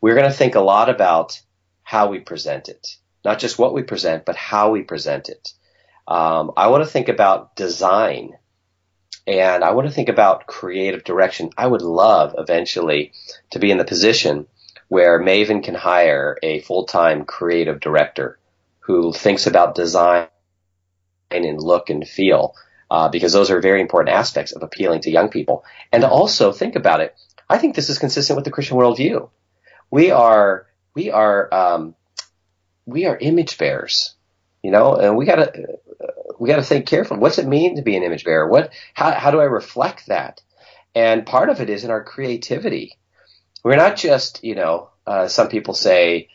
we're 0.00 0.14
going 0.14 0.30
to 0.30 0.36
think 0.36 0.54
a 0.54 0.60
lot 0.60 0.88
about 0.88 1.40
how 1.82 2.08
we 2.08 2.20
present 2.20 2.68
it, 2.68 2.96
not 3.24 3.38
just 3.38 3.58
what 3.58 3.74
we 3.74 3.82
present, 3.82 4.24
but 4.24 4.36
how 4.36 4.70
we 4.70 4.82
present 4.82 5.28
it. 5.28 5.52
Um, 6.08 6.52
I 6.56 6.68
want 6.68 6.84
to 6.84 6.90
think 6.90 7.08
about 7.08 7.56
design 7.56 8.36
and 9.26 9.64
I 9.64 9.72
want 9.72 9.88
to 9.88 9.94
think 9.94 10.08
about 10.08 10.46
creative 10.46 11.02
direction. 11.02 11.50
I 11.56 11.66
would 11.66 11.82
love 11.82 12.34
eventually 12.38 13.12
to 13.50 13.58
be 13.58 13.70
in 13.70 13.78
the 13.78 13.84
position 13.84 14.46
where 14.88 15.20
Maven 15.20 15.62
can 15.64 15.74
hire 15.74 16.38
a 16.42 16.60
full-time 16.60 17.24
creative 17.24 17.80
director 17.80 18.38
who 18.80 19.12
thinks 19.12 19.46
about 19.46 19.74
design 19.74 20.28
and 21.30 21.60
look 21.60 21.90
and 21.90 22.06
feel, 22.06 22.54
uh, 22.90 23.08
because 23.08 23.32
those 23.32 23.50
are 23.50 23.60
very 23.60 23.80
important 23.80 24.14
aspects 24.14 24.52
of 24.52 24.62
appealing 24.62 25.00
to 25.00 25.10
young 25.10 25.28
people. 25.28 25.64
And 25.92 26.04
also 26.04 26.52
think 26.52 26.76
about 26.76 27.00
it, 27.00 27.16
I 27.48 27.58
think 27.58 27.74
this 27.74 27.90
is 27.90 27.98
consistent 27.98 28.36
with 28.36 28.44
the 28.44 28.50
Christian 28.50 28.76
worldview. 28.76 29.28
We 29.90 30.10
are 30.10 30.66
we 30.94 31.10
are 31.10 31.52
um, 31.52 31.94
we 32.86 33.06
are 33.06 33.16
image 33.16 33.58
bearers, 33.58 34.14
you 34.62 34.70
know, 34.70 34.94
and 34.94 35.16
we 35.16 35.26
gotta 35.26 35.52
we 36.38 36.48
gotta 36.48 36.62
think 36.62 36.86
carefully. 36.86 37.20
What's 37.20 37.38
it 37.38 37.46
mean 37.46 37.76
to 37.76 37.82
be 37.82 37.96
an 37.96 38.02
image 38.02 38.24
bearer? 38.24 38.48
What 38.48 38.72
how 38.94 39.12
how 39.12 39.30
do 39.30 39.40
I 39.40 39.44
reflect 39.44 40.06
that? 40.06 40.40
And 40.94 41.26
part 41.26 41.50
of 41.50 41.60
it 41.60 41.70
is 41.70 41.84
in 41.84 41.90
our 41.90 42.02
creativity. 42.02 42.96
We're 43.66 43.76
not 43.76 43.96
just 43.96 44.44
you 44.44 44.54
know 44.54 44.90
uh, 45.06 45.28
some 45.28 45.48
people 45.48 45.74
say 45.74 46.28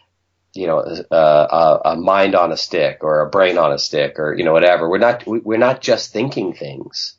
you 0.53 0.67
know, 0.67 0.79
uh, 0.79 1.79
a, 1.85 1.89
a, 1.91 1.95
mind 1.95 2.35
on 2.35 2.51
a 2.51 2.57
stick 2.57 2.99
or 3.01 3.21
a 3.21 3.29
brain 3.29 3.57
on 3.57 3.71
a 3.71 3.79
stick 3.79 4.19
or, 4.19 4.33
you 4.33 4.43
know, 4.43 4.51
whatever. 4.51 4.89
We're 4.89 4.97
not, 4.97 5.23
we're 5.25 5.57
not 5.57 5.81
just 5.81 6.11
thinking 6.11 6.53
things. 6.53 7.15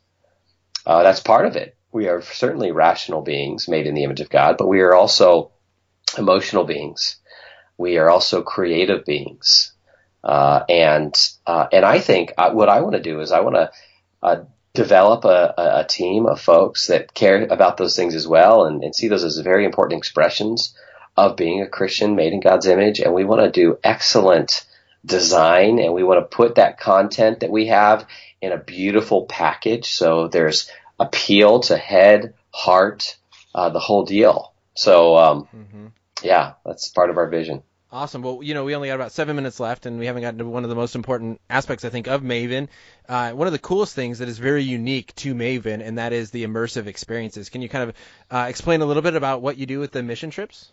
Uh, 0.85 1.03
that's 1.03 1.19
part 1.19 1.47
of 1.47 1.55
it. 1.55 1.75
We 1.91 2.07
are 2.07 2.21
certainly 2.21 2.71
rational 2.71 3.21
beings 3.21 3.67
made 3.67 3.87
in 3.87 3.95
the 3.95 4.03
image 4.03 4.21
of 4.21 4.29
God, 4.29 4.57
but 4.57 4.67
we 4.67 4.81
are 4.81 4.93
also 4.93 5.51
emotional 6.17 6.63
beings. 6.63 7.17
We 7.77 7.97
are 7.97 8.09
also 8.09 8.43
creative 8.43 9.05
beings. 9.05 9.73
Uh, 10.23 10.63
and, 10.69 11.15
uh, 11.47 11.67
and 11.71 11.83
I 11.83 11.99
think 11.99 12.33
uh, 12.37 12.51
what 12.51 12.69
I 12.69 12.81
want 12.81 12.95
to 12.95 13.01
do 13.01 13.19
is 13.19 13.31
I 13.31 13.41
want 13.41 13.55
to, 13.55 13.71
uh, 14.21 14.43
develop 14.73 15.23
a, 15.25 15.53
a, 15.57 15.85
team 15.87 16.25
of 16.25 16.41
folks 16.41 16.87
that 16.87 17.13
care 17.13 17.43
about 17.43 17.77
those 17.77 17.95
things 17.95 18.15
as 18.15 18.27
well 18.27 18.65
and, 18.65 18.83
and 18.83 18.95
see 18.95 19.07
those 19.07 19.23
as 19.23 19.37
very 19.37 19.65
important 19.65 19.99
expressions 19.99 20.75
of 21.15 21.35
being 21.35 21.61
a 21.61 21.67
Christian 21.67 22.15
made 22.15 22.33
in 22.33 22.39
God's 22.39 22.65
image, 22.65 22.99
and 22.99 23.13
we 23.13 23.23
want 23.23 23.41
to 23.41 23.51
do 23.51 23.77
excellent 23.83 24.65
design, 25.05 25.77
and 25.79 25.93
we 25.93 26.03
want 26.03 26.19
to 26.19 26.35
put 26.35 26.55
that 26.55 26.79
content 26.79 27.41
that 27.41 27.51
we 27.51 27.67
have 27.67 28.07
in 28.41 28.51
a 28.51 28.57
beautiful 28.57 29.25
package. 29.25 29.91
So 29.91 30.27
there's 30.27 30.71
appeal 30.99 31.59
to 31.61 31.77
head, 31.77 32.33
heart, 32.51 33.17
uh, 33.53 33.69
the 33.69 33.79
whole 33.79 34.05
deal. 34.05 34.53
So 34.73 35.17
um, 35.17 35.47
mm-hmm. 35.55 35.87
yeah, 36.23 36.53
that's 36.65 36.87
part 36.87 37.11
of 37.11 37.17
our 37.17 37.29
vision. 37.29 37.61
Awesome. 37.93 38.23
Well, 38.23 38.39
you 38.41 38.55
know, 38.55 38.63
we 38.63 38.73
only 38.73 38.87
got 38.87 38.95
about 38.95 39.11
seven 39.11 39.35
minutes 39.35 39.59
left, 39.59 39.85
and 39.85 39.99
we 39.99 40.07
haven't 40.07 40.23
gotten 40.23 40.39
to 40.39 40.45
one 40.45 40.63
of 40.63 40.69
the 40.71 40.75
most 40.75 40.95
important 40.95 41.39
aspects, 41.47 41.85
I 41.85 41.89
think, 41.89 42.07
of 42.07 42.23
Maven. 42.23 42.67
Uh, 43.07 43.33
one 43.33 43.45
of 43.45 43.53
the 43.53 43.59
coolest 43.59 43.93
things 43.93 44.17
that 44.17 44.27
is 44.27 44.39
very 44.39 44.63
unique 44.63 45.13
to 45.17 45.35
Maven, 45.35 45.79
and 45.79 45.99
that 45.99 46.11
is 46.11 46.31
the 46.31 46.43
immersive 46.43 46.87
experiences. 46.87 47.49
Can 47.49 47.61
you 47.61 47.69
kind 47.69 47.89
of 47.89 47.95
uh, 48.31 48.47
explain 48.49 48.81
a 48.81 48.85
little 48.85 49.03
bit 49.03 49.15
about 49.15 49.43
what 49.43 49.59
you 49.59 49.67
do 49.67 49.79
with 49.79 49.91
the 49.91 50.01
mission 50.01 50.31
trips? 50.31 50.71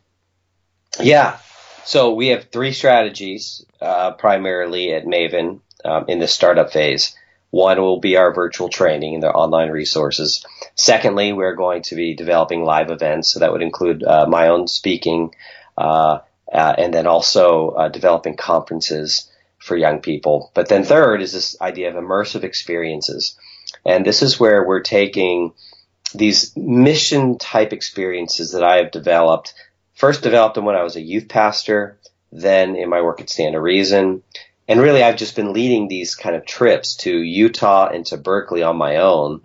Yeah. 0.99 1.37
So 1.85 2.15
we 2.15 2.29
have 2.29 2.45
three 2.45 2.73
strategies 2.73 3.67
uh, 3.83 4.13
primarily 4.13 4.95
at 4.95 5.05
Maven 5.05 5.61
um, 5.85 6.07
in 6.09 6.21
the 6.21 6.29
startup 6.29 6.73
phase. 6.73 7.15
One 7.51 7.83
will 7.83 8.01
be 8.01 8.17
our 8.17 8.33
virtual 8.33 8.71
training 8.71 9.13
and 9.13 9.23
their 9.23 9.37
online 9.37 9.69
resources. 9.69 10.47
Secondly, 10.75 11.35
we're 11.35 11.55
going 11.55 11.83
to 11.83 11.97
be 11.97 12.15
developing 12.15 12.65
live 12.65 12.91
events, 12.91 13.31
so 13.31 13.41
that 13.41 13.53
would 13.53 13.61
include 13.61 14.03
uh, 14.05 14.25
my 14.27 14.49
own 14.49 14.69
speaking, 14.69 15.35
uh, 15.77 16.21
uh 16.53 16.75
and 16.79 16.93
then 16.93 17.07
also 17.07 17.71
uh, 17.71 17.89
developing 17.89 18.37
conferences 18.37 19.31
for 19.59 19.77
young 19.77 20.01
people. 20.01 20.51
But 20.55 20.69
then 20.69 20.85
third 20.85 21.23
is 21.23 21.33
this 21.33 21.61
idea 21.61 21.89
of 21.89 22.03
immersive 22.03 22.45
experiences, 22.45 23.39
and 23.85 24.05
this 24.05 24.23
is 24.23 24.41
where 24.41 24.67
we're 24.67 24.81
taking 24.81 25.53
these 26.15 26.57
mission 26.57 27.39
type 27.39 27.73
experiences 27.73 28.53
that 28.53 28.65
I 28.65 28.79
have 28.79 28.91
developed 28.91 29.55
First 30.01 30.23
developed 30.23 30.55
them 30.55 30.65
when 30.65 30.77
I 30.77 30.83
was 30.83 30.97
a 30.97 31.01
youth 31.03 31.29
pastor, 31.29 31.99
then 32.33 32.75
in 32.75 32.89
my 32.89 33.03
work 33.03 33.21
at 33.21 33.29
Stand 33.29 33.53
to 33.53 33.61
Reason. 33.61 34.23
And 34.67 34.81
really, 34.81 35.03
I've 35.03 35.19
just 35.19 35.37
been 35.37 35.53
leading 35.53 35.89
these 35.89 36.15
kind 36.15 36.35
of 36.35 36.47
trips 36.47 36.97
to 36.97 37.11
Utah 37.15 37.89
and 37.89 38.07
to 38.07 38.17
Berkeley 38.17 38.63
on 38.63 38.79
my 38.79 38.97
own, 38.97 39.43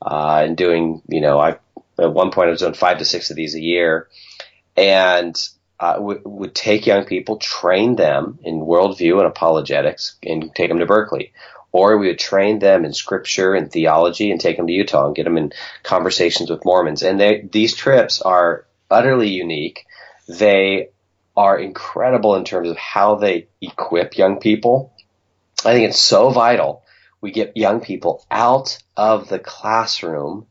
uh, 0.00 0.44
and 0.44 0.56
doing, 0.56 1.02
you 1.08 1.20
know, 1.20 1.40
I, 1.40 1.58
at 1.98 2.12
one 2.12 2.30
point 2.30 2.46
I 2.46 2.50
was 2.52 2.60
doing 2.60 2.74
five 2.74 2.98
to 2.98 3.04
six 3.04 3.30
of 3.30 3.36
these 3.36 3.56
a 3.56 3.60
year. 3.60 4.06
And 4.76 5.36
uh, 5.78 5.94
w- 5.94 6.22
would 6.24 6.54
take 6.54 6.86
young 6.86 7.04
people, 7.04 7.36
train 7.36 7.96
them 7.96 8.38
in 8.42 8.60
worldview 8.60 9.18
and 9.18 9.26
apologetics, 9.26 10.16
and 10.22 10.54
take 10.54 10.68
them 10.68 10.78
to 10.78 10.86
Berkeley. 10.86 11.32
Or 11.72 11.98
we 11.98 12.08
would 12.08 12.18
train 12.18 12.58
them 12.58 12.84
in 12.84 12.94
scripture 12.94 13.54
and 13.54 13.70
theology 13.70 14.30
and 14.30 14.40
take 14.40 14.56
them 14.56 14.66
to 14.66 14.72
Utah 14.72 15.06
and 15.06 15.16
get 15.16 15.24
them 15.24 15.36
in 15.36 15.52
conversations 15.82 16.48
with 16.48 16.64
Mormons. 16.64 17.02
And 17.02 17.20
they, 17.20 17.46
these 17.52 17.74
trips 17.74 18.22
are 18.22 18.66
utterly 18.90 19.28
unique. 19.28 19.84
They 20.26 20.88
are 21.36 21.58
incredible 21.58 22.34
in 22.36 22.44
terms 22.44 22.70
of 22.70 22.78
how 22.78 23.16
they 23.16 23.48
equip 23.60 24.16
young 24.16 24.40
people. 24.40 24.94
I 25.64 25.72
think 25.72 25.88
it's 25.88 26.00
so 26.00 26.30
vital 26.30 26.82
we 27.20 27.30
get 27.32 27.56
young 27.56 27.80
people 27.80 28.24
out 28.30 28.78
of 28.96 29.28
the 29.28 29.38
classroom, 29.38 30.46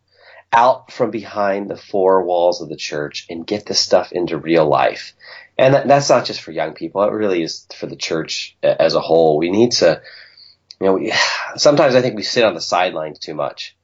out 0.55 0.91
from 0.91 1.11
behind 1.11 1.69
the 1.69 1.75
four 1.75 2.23
walls 2.23 2.61
of 2.61 2.69
the 2.69 2.77
church 2.77 3.27
and 3.29 3.45
get 3.45 3.65
this 3.65 3.79
stuff 3.79 4.13
into 4.13 4.37
real 4.37 4.65
life. 4.65 5.13
And 5.57 5.73
that, 5.73 5.87
that's 5.87 6.09
not 6.09 6.25
just 6.25 6.41
for 6.41 6.51
young 6.51 6.73
people. 6.73 7.03
It 7.03 7.11
really 7.11 7.43
is 7.43 7.67
for 7.77 7.87
the 7.87 7.95
church 7.97 8.55
as 8.63 8.95
a 8.95 9.01
whole. 9.01 9.37
We 9.37 9.49
need 9.49 9.73
to, 9.73 10.01
you 10.79 10.87
know, 10.87 10.93
we, 10.93 11.13
sometimes 11.57 11.95
I 11.95 12.01
think 12.01 12.15
we 12.15 12.23
sit 12.23 12.45
on 12.45 12.53
the 12.53 12.61
sidelines 12.61 13.19
too 13.19 13.33
much, 13.33 13.75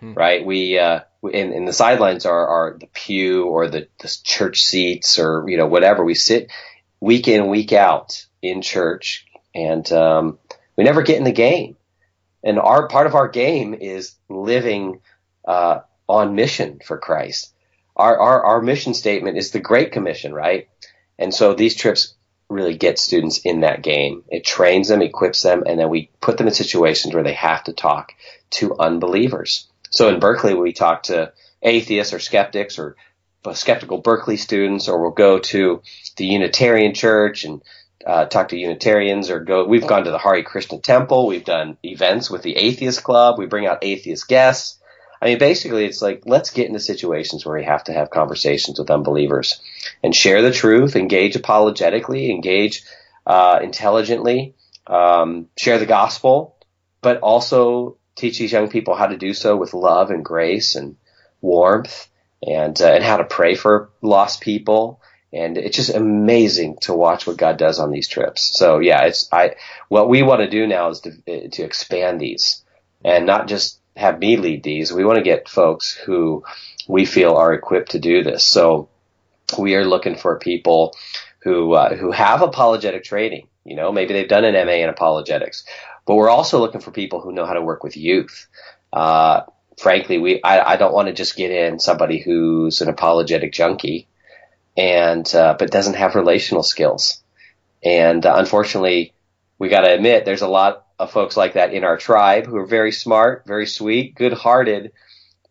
hmm. 0.00 0.14
right? 0.14 0.44
We, 0.44 0.78
uh, 0.78 1.00
in, 1.22 1.52
in 1.52 1.64
the 1.64 1.72
sidelines 1.72 2.26
are, 2.26 2.46
are 2.46 2.78
the 2.78 2.88
pew 2.88 3.46
or 3.46 3.68
the, 3.68 3.88
the 4.00 4.16
church 4.24 4.62
seats 4.62 5.18
or, 5.18 5.44
you 5.48 5.56
know, 5.56 5.68
whatever. 5.68 6.04
We 6.04 6.14
sit 6.14 6.50
week 6.98 7.28
in, 7.28 7.48
week 7.48 7.72
out 7.72 8.26
in 8.42 8.62
church 8.62 9.26
and, 9.54 9.90
um, 9.92 10.38
we 10.76 10.84
never 10.84 11.02
get 11.02 11.18
in 11.18 11.24
the 11.24 11.32
game. 11.32 11.76
And 12.42 12.58
our 12.58 12.88
part 12.88 13.06
of 13.06 13.14
our 13.14 13.28
game 13.28 13.74
is 13.74 14.14
living, 14.28 15.00
uh, 15.44 15.80
on 16.10 16.34
mission 16.34 16.80
for 16.84 16.98
Christ. 16.98 17.52
Our, 17.96 18.18
our, 18.18 18.44
our 18.44 18.62
mission 18.62 18.94
statement 18.94 19.36
is 19.36 19.50
the 19.50 19.60
Great 19.60 19.92
Commission, 19.92 20.32
right? 20.32 20.68
And 21.18 21.34
so 21.34 21.54
these 21.54 21.74
trips 21.74 22.14
really 22.48 22.76
get 22.76 22.98
students 22.98 23.38
in 23.38 23.60
that 23.60 23.82
game. 23.82 24.24
It 24.28 24.44
trains 24.44 24.88
them, 24.88 25.02
equips 25.02 25.42
them, 25.42 25.62
and 25.66 25.78
then 25.78 25.88
we 25.88 26.10
put 26.20 26.36
them 26.36 26.48
in 26.48 26.54
situations 26.54 27.14
where 27.14 27.22
they 27.22 27.34
have 27.34 27.64
to 27.64 27.72
talk 27.72 28.12
to 28.50 28.76
unbelievers. 28.78 29.68
So 29.90 30.08
in 30.08 30.20
Berkeley, 30.20 30.54
we 30.54 30.72
talk 30.72 31.04
to 31.04 31.32
atheists 31.62 32.12
or 32.12 32.18
skeptics 32.18 32.78
or 32.78 32.96
skeptical 33.54 33.98
Berkeley 33.98 34.36
students, 34.36 34.88
or 34.88 35.00
we'll 35.00 35.12
go 35.12 35.38
to 35.38 35.82
the 36.16 36.26
Unitarian 36.26 36.94
Church 36.94 37.44
and 37.44 37.62
uh, 38.04 38.24
talk 38.24 38.48
to 38.48 38.56
Unitarians, 38.56 39.30
or 39.30 39.40
go. 39.40 39.66
We've 39.66 39.86
gone 39.86 40.04
to 40.04 40.10
the 40.10 40.18
Hare 40.18 40.42
Krishna 40.42 40.78
Temple. 40.78 41.26
We've 41.26 41.44
done 41.44 41.76
events 41.84 42.30
with 42.30 42.42
the 42.42 42.56
Atheist 42.56 43.02
Club. 43.02 43.38
We 43.38 43.46
bring 43.46 43.66
out 43.66 43.84
atheist 43.84 44.26
guests. 44.26 44.79
I 45.20 45.26
mean, 45.26 45.38
basically, 45.38 45.84
it's 45.84 46.00
like 46.00 46.22
let's 46.24 46.50
get 46.50 46.66
into 46.66 46.80
situations 46.80 47.44
where 47.44 47.58
we 47.58 47.64
have 47.64 47.84
to 47.84 47.92
have 47.92 48.10
conversations 48.10 48.78
with 48.78 48.90
unbelievers 48.90 49.60
and 50.02 50.14
share 50.14 50.42
the 50.42 50.52
truth, 50.52 50.96
engage 50.96 51.36
apologetically, 51.36 52.30
engage 52.30 52.82
uh, 53.26 53.58
intelligently, 53.62 54.54
um, 54.86 55.48
share 55.56 55.78
the 55.78 55.86
gospel, 55.86 56.56
but 57.02 57.20
also 57.20 57.98
teach 58.16 58.38
these 58.38 58.52
young 58.52 58.70
people 58.70 58.94
how 58.94 59.06
to 59.06 59.16
do 59.16 59.34
so 59.34 59.56
with 59.56 59.74
love 59.74 60.10
and 60.10 60.24
grace 60.24 60.74
and 60.74 60.96
warmth 61.40 62.08
and 62.42 62.80
uh, 62.80 62.86
and 62.86 63.04
how 63.04 63.18
to 63.18 63.24
pray 63.24 63.54
for 63.54 63.90
lost 64.02 64.40
people 64.40 65.00
and 65.32 65.56
it's 65.56 65.76
just 65.76 65.94
amazing 65.94 66.76
to 66.82 66.94
watch 66.94 67.26
what 67.26 67.36
God 67.36 67.56
does 67.56 67.78
on 67.78 67.90
these 67.90 68.08
trips. 68.08 68.58
So 68.58 68.78
yeah, 68.78 69.04
it's 69.04 69.28
I 69.32 69.54
what 69.88 70.08
we 70.08 70.22
want 70.22 70.40
to 70.40 70.50
do 70.50 70.66
now 70.66 70.88
is 70.90 71.00
to 71.00 71.48
to 71.48 71.62
expand 71.62 72.20
these 72.20 72.64
and 73.04 73.26
not 73.26 73.48
just 73.48 73.79
have 74.00 74.18
me 74.18 74.36
lead 74.36 74.62
these. 74.62 74.92
We 74.92 75.04
want 75.04 75.18
to 75.18 75.24
get 75.24 75.48
folks 75.48 75.92
who 75.92 76.44
we 76.88 77.04
feel 77.04 77.34
are 77.34 77.52
equipped 77.52 77.92
to 77.92 77.98
do 77.98 78.22
this. 78.22 78.44
So 78.44 78.88
we 79.58 79.74
are 79.74 79.84
looking 79.84 80.16
for 80.16 80.38
people 80.38 80.94
who 81.40 81.72
uh, 81.74 81.94
who 81.94 82.10
have 82.10 82.42
apologetic 82.42 83.04
training. 83.04 83.46
You 83.64 83.76
know, 83.76 83.92
maybe 83.92 84.14
they've 84.14 84.28
done 84.28 84.44
an 84.44 84.66
MA 84.66 84.72
in 84.72 84.88
apologetics, 84.88 85.64
but 86.06 86.14
we're 86.16 86.30
also 86.30 86.58
looking 86.58 86.80
for 86.80 86.90
people 86.90 87.20
who 87.20 87.32
know 87.32 87.46
how 87.46 87.54
to 87.54 87.62
work 87.62 87.84
with 87.84 87.96
youth. 87.96 88.48
Uh, 88.92 89.42
frankly, 89.78 90.18
we 90.18 90.42
I, 90.42 90.72
I 90.72 90.76
don't 90.76 90.94
want 90.94 91.08
to 91.08 91.14
just 91.14 91.36
get 91.36 91.50
in 91.50 91.78
somebody 91.78 92.20
who's 92.20 92.80
an 92.80 92.88
apologetic 92.88 93.52
junkie 93.52 94.08
and 94.76 95.32
uh, 95.34 95.56
but 95.58 95.70
doesn't 95.70 95.94
have 95.94 96.14
relational 96.14 96.62
skills. 96.62 97.22
And 97.82 98.24
uh, 98.24 98.34
unfortunately, 98.36 99.14
we 99.58 99.68
got 99.68 99.82
to 99.82 99.94
admit 99.94 100.24
there's 100.24 100.42
a 100.42 100.48
lot 100.48 100.86
folks 101.06 101.36
like 101.36 101.54
that 101.54 101.72
in 101.72 101.84
our 101.84 101.96
tribe 101.96 102.46
who 102.46 102.56
are 102.56 102.66
very 102.66 102.92
smart, 102.92 103.44
very 103.46 103.66
sweet, 103.66 104.14
good-hearted, 104.14 104.92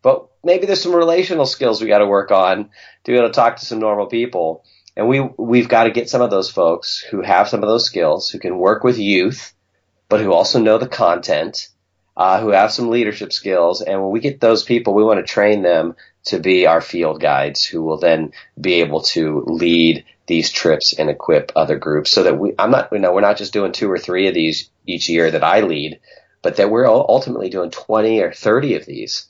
but 0.02 0.28
maybe 0.42 0.66
there's 0.66 0.82
some 0.82 0.94
relational 0.94 1.46
skills 1.46 1.80
we 1.80 1.88
got 1.88 1.98
to 1.98 2.06
work 2.06 2.30
on 2.30 2.70
to 3.04 3.12
be 3.12 3.16
able 3.18 3.28
to 3.28 3.34
talk 3.34 3.56
to 3.56 3.66
some 3.66 3.78
normal 3.78 4.06
people. 4.06 4.64
And 4.96 5.08
we 5.08 5.20
we've 5.20 5.68
got 5.68 5.84
to 5.84 5.90
get 5.90 6.10
some 6.10 6.22
of 6.22 6.30
those 6.30 6.50
folks 6.50 6.98
who 6.98 7.22
have 7.22 7.48
some 7.48 7.62
of 7.62 7.68
those 7.68 7.84
skills, 7.84 8.28
who 8.28 8.38
can 8.38 8.58
work 8.58 8.84
with 8.84 8.98
youth, 8.98 9.54
but 10.08 10.20
who 10.20 10.32
also 10.32 10.60
know 10.60 10.78
the 10.78 10.88
content, 10.88 11.68
uh, 12.16 12.40
who 12.40 12.48
have 12.50 12.72
some 12.72 12.90
leadership 12.90 13.32
skills. 13.32 13.82
And 13.82 14.02
when 14.02 14.10
we 14.10 14.20
get 14.20 14.40
those 14.40 14.64
people, 14.64 14.94
we 14.94 15.04
want 15.04 15.24
to 15.24 15.32
train 15.32 15.62
them 15.62 15.94
to 16.24 16.38
be 16.38 16.66
our 16.66 16.80
field 16.80 17.20
guides, 17.20 17.64
who 17.64 17.82
will 17.82 17.98
then 17.98 18.32
be 18.60 18.80
able 18.80 19.02
to 19.02 19.44
lead 19.46 20.04
these 20.30 20.52
trips 20.52 20.92
and 20.92 21.10
equip 21.10 21.50
other 21.56 21.76
groups. 21.76 22.12
So 22.12 22.22
that 22.22 22.38
we, 22.38 22.54
I'm 22.56 22.70
not, 22.70 22.90
you 22.92 23.00
know, 23.00 23.12
we're 23.12 23.20
not 23.20 23.36
just 23.36 23.52
doing 23.52 23.72
two 23.72 23.90
or 23.90 23.98
three 23.98 24.28
of 24.28 24.34
these 24.34 24.70
each 24.86 25.08
year 25.08 25.28
that 25.28 25.42
I 25.42 25.60
lead, 25.62 25.98
but 26.40 26.56
that 26.56 26.70
we're 26.70 26.86
ultimately 26.86 27.50
doing 27.50 27.70
20 27.70 28.20
or 28.20 28.32
30 28.32 28.76
of 28.76 28.86
these 28.86 29.26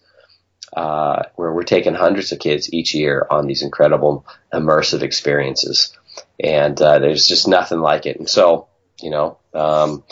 uh, 0.76 1.22
where 1.36 1.54
we're 1.54 1.62
taking 1.62 1.94
hundreds 1.94 2.32
of 2.32 2.38
kids 2.38 2.72
each 2.72 2.94
year 2.94 3.26
on 3.30 3.46
these 3.46 3.62
incredible 3.62 4.26
immersive 4.52 5.00
experiences. 5.00 5.96
And 6.38 6.80
uh, 6.80 6.98
there's 6.98 7.26
just 7.26 7.48
nothing 7.48 7.80
like 7.80 8.04
it. 8.04 8.18
And 8.18 8.28
so, 8.28 8.68
you 9.00 9.08
know, 9.08 9.38
um, 9.54 10.04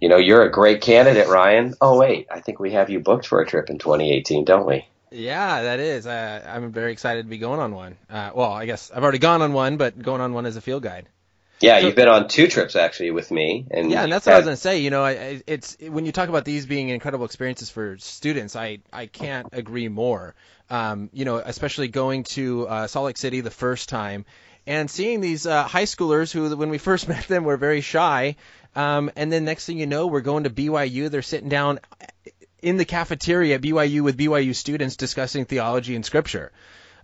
you 0.00 0.08
know, 0.08 0.16
you're 0.18 0.44
a 0.44 0.50
great 0.50 0.80
candidate, 0.80 1.26
Ryan. 1.26 1.74
Oh 1.80 1.98
wait, 1.98 2.28
I 2.30 2.38
think 2.38 2.60
we 2.60 2.70
have 2.70 2.88
you 2.88 3.00
booked 3.00 3.26
for 3.26 3.40
a 3.40 3.46
trip 3.46 3.68
in 3.68 3.78
2018, 3.78 4.44
don't 4.44 4.66
we? 4.66 4.86
Yeah, 5.10 5.62
that 5.62 5.80
is. 5.80 6.06
Uh, 6.06 6.44
I'm 6.46 6.72
very 6.72 6.92
excited 6.92 7.22
to 7.24 7.28
be 7.28 7.38
going 7.38 7.60
on 7.60 7.74
one. 7.74 7.96
Uh, 8.10 8.30
well, 8.34 8.52
I 8.52 8.66
guess 8.66 8.90
I've 8.90 9.02
already 9.02 9.18
gone 9.18 9.42
on 9.42 9.52
one, 9.52 9.76
but 9.76 10.00
going 10.00 10.20
on 10.20 10.32
one 10.32 10.46
as 10.46 10.56
a 10.56 10.60
field 10.60 10.82
guide. 10.82 11.08
Yeah, 11.60 11.80
so, 11.80 11.86
you've 11.86 11.96
been 11.96 12.08
on 12.08 12.28
two 12.28 12.48
trips 12.48 12.76
actually 12.76 13.12
with 13.12 13.30
me, 13.30 13.66
and 13.70 13.90
yeah, 13.90 14.02
and 14.02 14.12
that's 14.12 14.26
what 14.26 14.34
I 14.34 14.38
was 14.38 14.44
gonna 14.44 14.56
say. 14.56 14.80
You 14.80 14.90
know, 14.90 15.02
I, 15.02 15.42
it's 15.46 15.78
when 15.80 16.04
you 16.04 16.12
talk 16.12 16.28
about 16.28 16.44
these 16.44 16.66
being 16.66 16.90
incredible 16.90 17.24
experiences 17.24 17.70
for 17.70 17.96
students, 17.96 18.56
I 18.56 18.80
I 18.92 19.06
can't 19.06 19.48
agree 19.52 19.88
more. 19.88 20.34
Um, 20.68 21.08
you 21.14 21.24
know, 21.24 21.36
especially 21.36 21.88
going 21.88 22.24
to 22.24 22.68
uh, 22.68 22.86
Salt 22.88 23.06
Lake 23.06 23.16
City 23.16 23.40
the 23.40 23.50
first 23.50 23.88
time 23.88 24.26
and 24.66 24.90
seeing 24.90 25.20
these 25.20 25.46
uh, 25.46 25.62
high 25.62 25.84
schoolers 25.84 26.32
who, 26.32 26.54
when 26.56 26.70
we 26.70 26.78
first 26.90 27.08
met 27.08 27.26
them, 27.28 27.44
were 27.44 27.56
very 27.56 27.80
shy, 27.80 28.36
um, 28.74 29.10
and 29.16 29.32
then 29.32 29.44
next 29.44 29.66
thing 29.66 29.78
you 29.78 29.86
know, 29.86 30.06
we're 30.08 30.20
going 30.20 30.44
to 30.44 30.50
BYU. 30.50 31.10
They're 31.10 31.22
sitting 31.22 31.48
down 31.48 31.80
in 32.66 32.78
the 32.78 32.84
cafeteria 32.84 33.54
at 33.54 33.62
BYU 33.62 34.00
with 34.00 34.18
BYU 34.18 34.52
students 34.52 34.96
discussing 34.96 35.44
theology 35.44 35.94
and 35.94 36.04
scripture. 36.04 36.50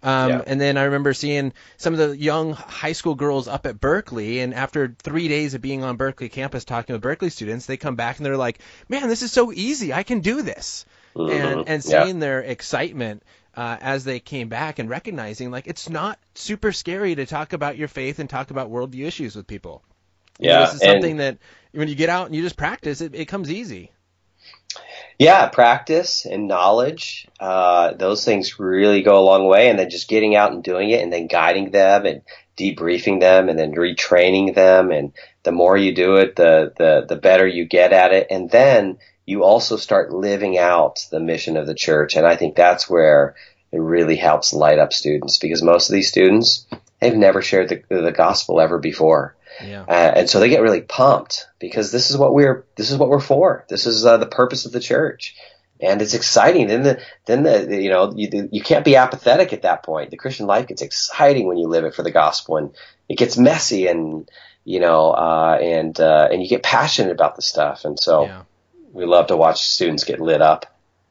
Um, 0.03 0.31
yeah. 0.31 0.43
And 0.45 0.61
then 0.61 0.77
I 0.77 0.83
remember 0.83 1.15
seeing 1.15 1.53
some 1.77 1.95
of 1.95 2.01
the 2.01 2.17
young 2.17 2.53
high 2.53 2.95
school 2.95 3.15
girls 3.15 3.47
up 3.47 3.65
at 3.67 3.81
Berkeley, 3.81 4.41
and 4.41 4.53
after 4.55 4.97
three 4.99 5.29
days 5.29 5.55
of 5.55 5.63
being 5.63 5.85
on 5.85 5.97
Berkeley 5.97 6.29
campus 6.29 6.65
talking 6.65 6.95
with 6.95 7.03
Berkeley 7.03 7.31
students, 7.31 7.67
they 7.67 7.77
come 7.77 7.95
back 7.95 8.17
and 8.17 8.27
they're 8.27 8.37
like, 8.37 8.59
"Man, 8.89 9.09
this 9.09 9.23
is 9.23 9.31
so 9.31 9.53
easy! 9.53 9.93
I 9.93 10.03
can 10.03 10.19
do 10.19 10.43
this!" 10.43 10.85
Mm-hmm. 11.15 11.31
And 11.31 11.69
and 11.69 11.85
seeing 11.85 12.17
yeah. 12.17 12.21
their 12.21 12.41
excitement 12.41 13.23
uh, 13.57 13.77
as 13.81 14.03
they 14.03 14.19
came 14.19 14.49
back 14.49 14.81
and 14.81 14.91
recognizing 14.91 15.53
like 15.53 15.69
it's 15.69 15.89
not 15.89 16.19
super 16.35 16.73
scary 16.73 17.15
to 17.15 17.25
talk 17.25 17.53
about 17.53 17.77
your 17.77 17.87
faith 17.87 18.19
and 18.19 18.29
talk 18.29 18.51
about 18.51 18.69
worldview 18.69 19.07
issues 19.07 19.37
with 19.37 19.47
people. 19.47 19.85
Yeah, 20.41 20.49
you 20.49 20.55
know, 20.55 20.65
this 20.65 20.75
is 20.75 20.81
something 20.81 21.17
that 21.19 21.39
when 21.71 21.87
you 21.87 21.95
get 21.95 22.09
out 22.09 22.27
and 22.27 22.35
you 22.35 22.43
just 22.43 22.57
practice, 22.57 23.01
it, 23.01 23.15
it 23.15 23.27
comes 23.27 23.53
easy. 23.53 23.93
Yeah, 25.19 25.49
practice 25.49 26.27
and 26.27 26.49
knowledge, 26.49 27.29
uh, 27.39 27.93
those 27.93 28.25
things 28.25 28.59
really 28.59 29.03
go 29.03 29.19
a 29.19 29.25
long 29.25 29.47
way. 29.47 29.69
And 29.69 29.79
then 29.79 29.91
just 29.91 30.09
getting 30.09 30.35
out 30.35 30.53
and 30.53 30.65
doing 30.65 30.91
it 30.91 31.03
and 31.03 31.13
then 31.13 31.27
guiding 31.27 31.71
them 31.71 32.07
and 32.07 32.23
debriefing 32.57 33.21
them 33.21 33.49
and 33.49 33.59
then 33.59 33.73
retraining 33.75 34.55
them. 34.55 34.91
And 34.91 35.13
the 35.43 35.53
more 35.53 35.77
you 35.77 35.95
do 35.95 36.17
it, 36.17 36.37
the, 36.37 36.73
the, 36.77 37.07
the 37.09 37.21
better 37.21 37.47
you 37.47 37.67
get 37.67 37.93
at 37.93 38.13
it. 38.13 38.29
And 38.31 38.51
then 38.51 38.99
you 39.27 39.45
also 39.45 39.77
start 39.77 40.13
living 40.13 40.59
out 40.59 41.07
the 41.11 41.21
mission 41.21 41.57
of 41.57 41.67
the 41.67 41.75
church. 41.75 42.17
And 42.17 42.27
I 42.27 42.37
think 42.37 42.57
that's 42.57 42.91
where 42.91 43.37
it 43.71 43.79
really 43.79 44.17
helps 44.17 44.53
light 44.53 44.79
up 44.79 44.93
students 44.93 45.39
because 45.39 45.63
most 45.63 45.89
of 45.89 45.95
these 45.95 46.09
students, 46.09 46.67
they've 47.01 47.15
never 47.15 47.43
shared 47.43 47.69
the, 47.69 47.83
the 47.89 48.13
gospel 48.13 48.61
ever 48.61 48.79
before. 48.79 49.37
Yeah. 49.63 49.83
Uh, 49.83 50.13
and 50.17 50.31
so 50.31 50.41
they 50.41 50.49
get 50.49 50.63
really 50.63 50.81
pumped 50.81 51.49
because 51.59 51.93
this 51.93 52.11
is 52.11 52.17
what 52.17 52.35
we're 52.35 52.65
this 52.77 52.91
is 52.91 52.99
what 52.99 53.09
we're 53.09 53.21
for. 53.21 53.65
This 53.69 53.87
is 53.87 54.05
uh, 54.05 54.17
the 54.17 54.27
purpose 54.27 54.67
of 54.67 54.73
the 54.73 54.81
church, 54.81 55.37
and 55.81 56.01
it's 56.01 56.15
exciting. 56.15 56.69
Then 56.69 56.83
the 56.83 57.03
then 57.27 57.43
the 57.43 57.83
you 57.83 57.91
know 57.91 58.13
you 58.15 58.49
you 58.51 58.63
can't 58.63 58.85
be 58.85 58.97
apathetic 58.97 59.53
at 59.53 59.63
that 59.63 59.83
point. 59.83 60.11
The 60.11 60.17
Christian 60.17 60.47
life 60.47 60.69
gets 60.69 60.83
exciting 60.83 61.47
when 61.47 61.59
you 61.59 61.69
live 61.69 61.85
it 61.85 61.95
for 61.95 62.03
the 62.03 62.11
gospel, 62.11 62.57
and 62.57 62.75
it 63.09 63.19
gets 63.19 63.37
messy 63.37 63.87
and 63.87 64.29
you 64.65 64.81
know 64.81 65.11
uh, 65.11 65.59
and 65.61 65.99
uh, 66.01 66.29
and 66.31 66.43
you 66.43 66.49
get 66.49 66.63
passionate 66.63 67.13
about 67.13 67.37
the 67.37 67.43
stuff. 67.43 67.85
And 67.85 67.99
so 67.99 68.25
yeah. 68.25 68.43
we 68.93 69.05
love 69.05 69.29
to 69.29 69.37
watch 69.37 69.63
students 69.63 70.05
get 70.05 70.21
lit 70.21 70.43
up. 70.43 70.67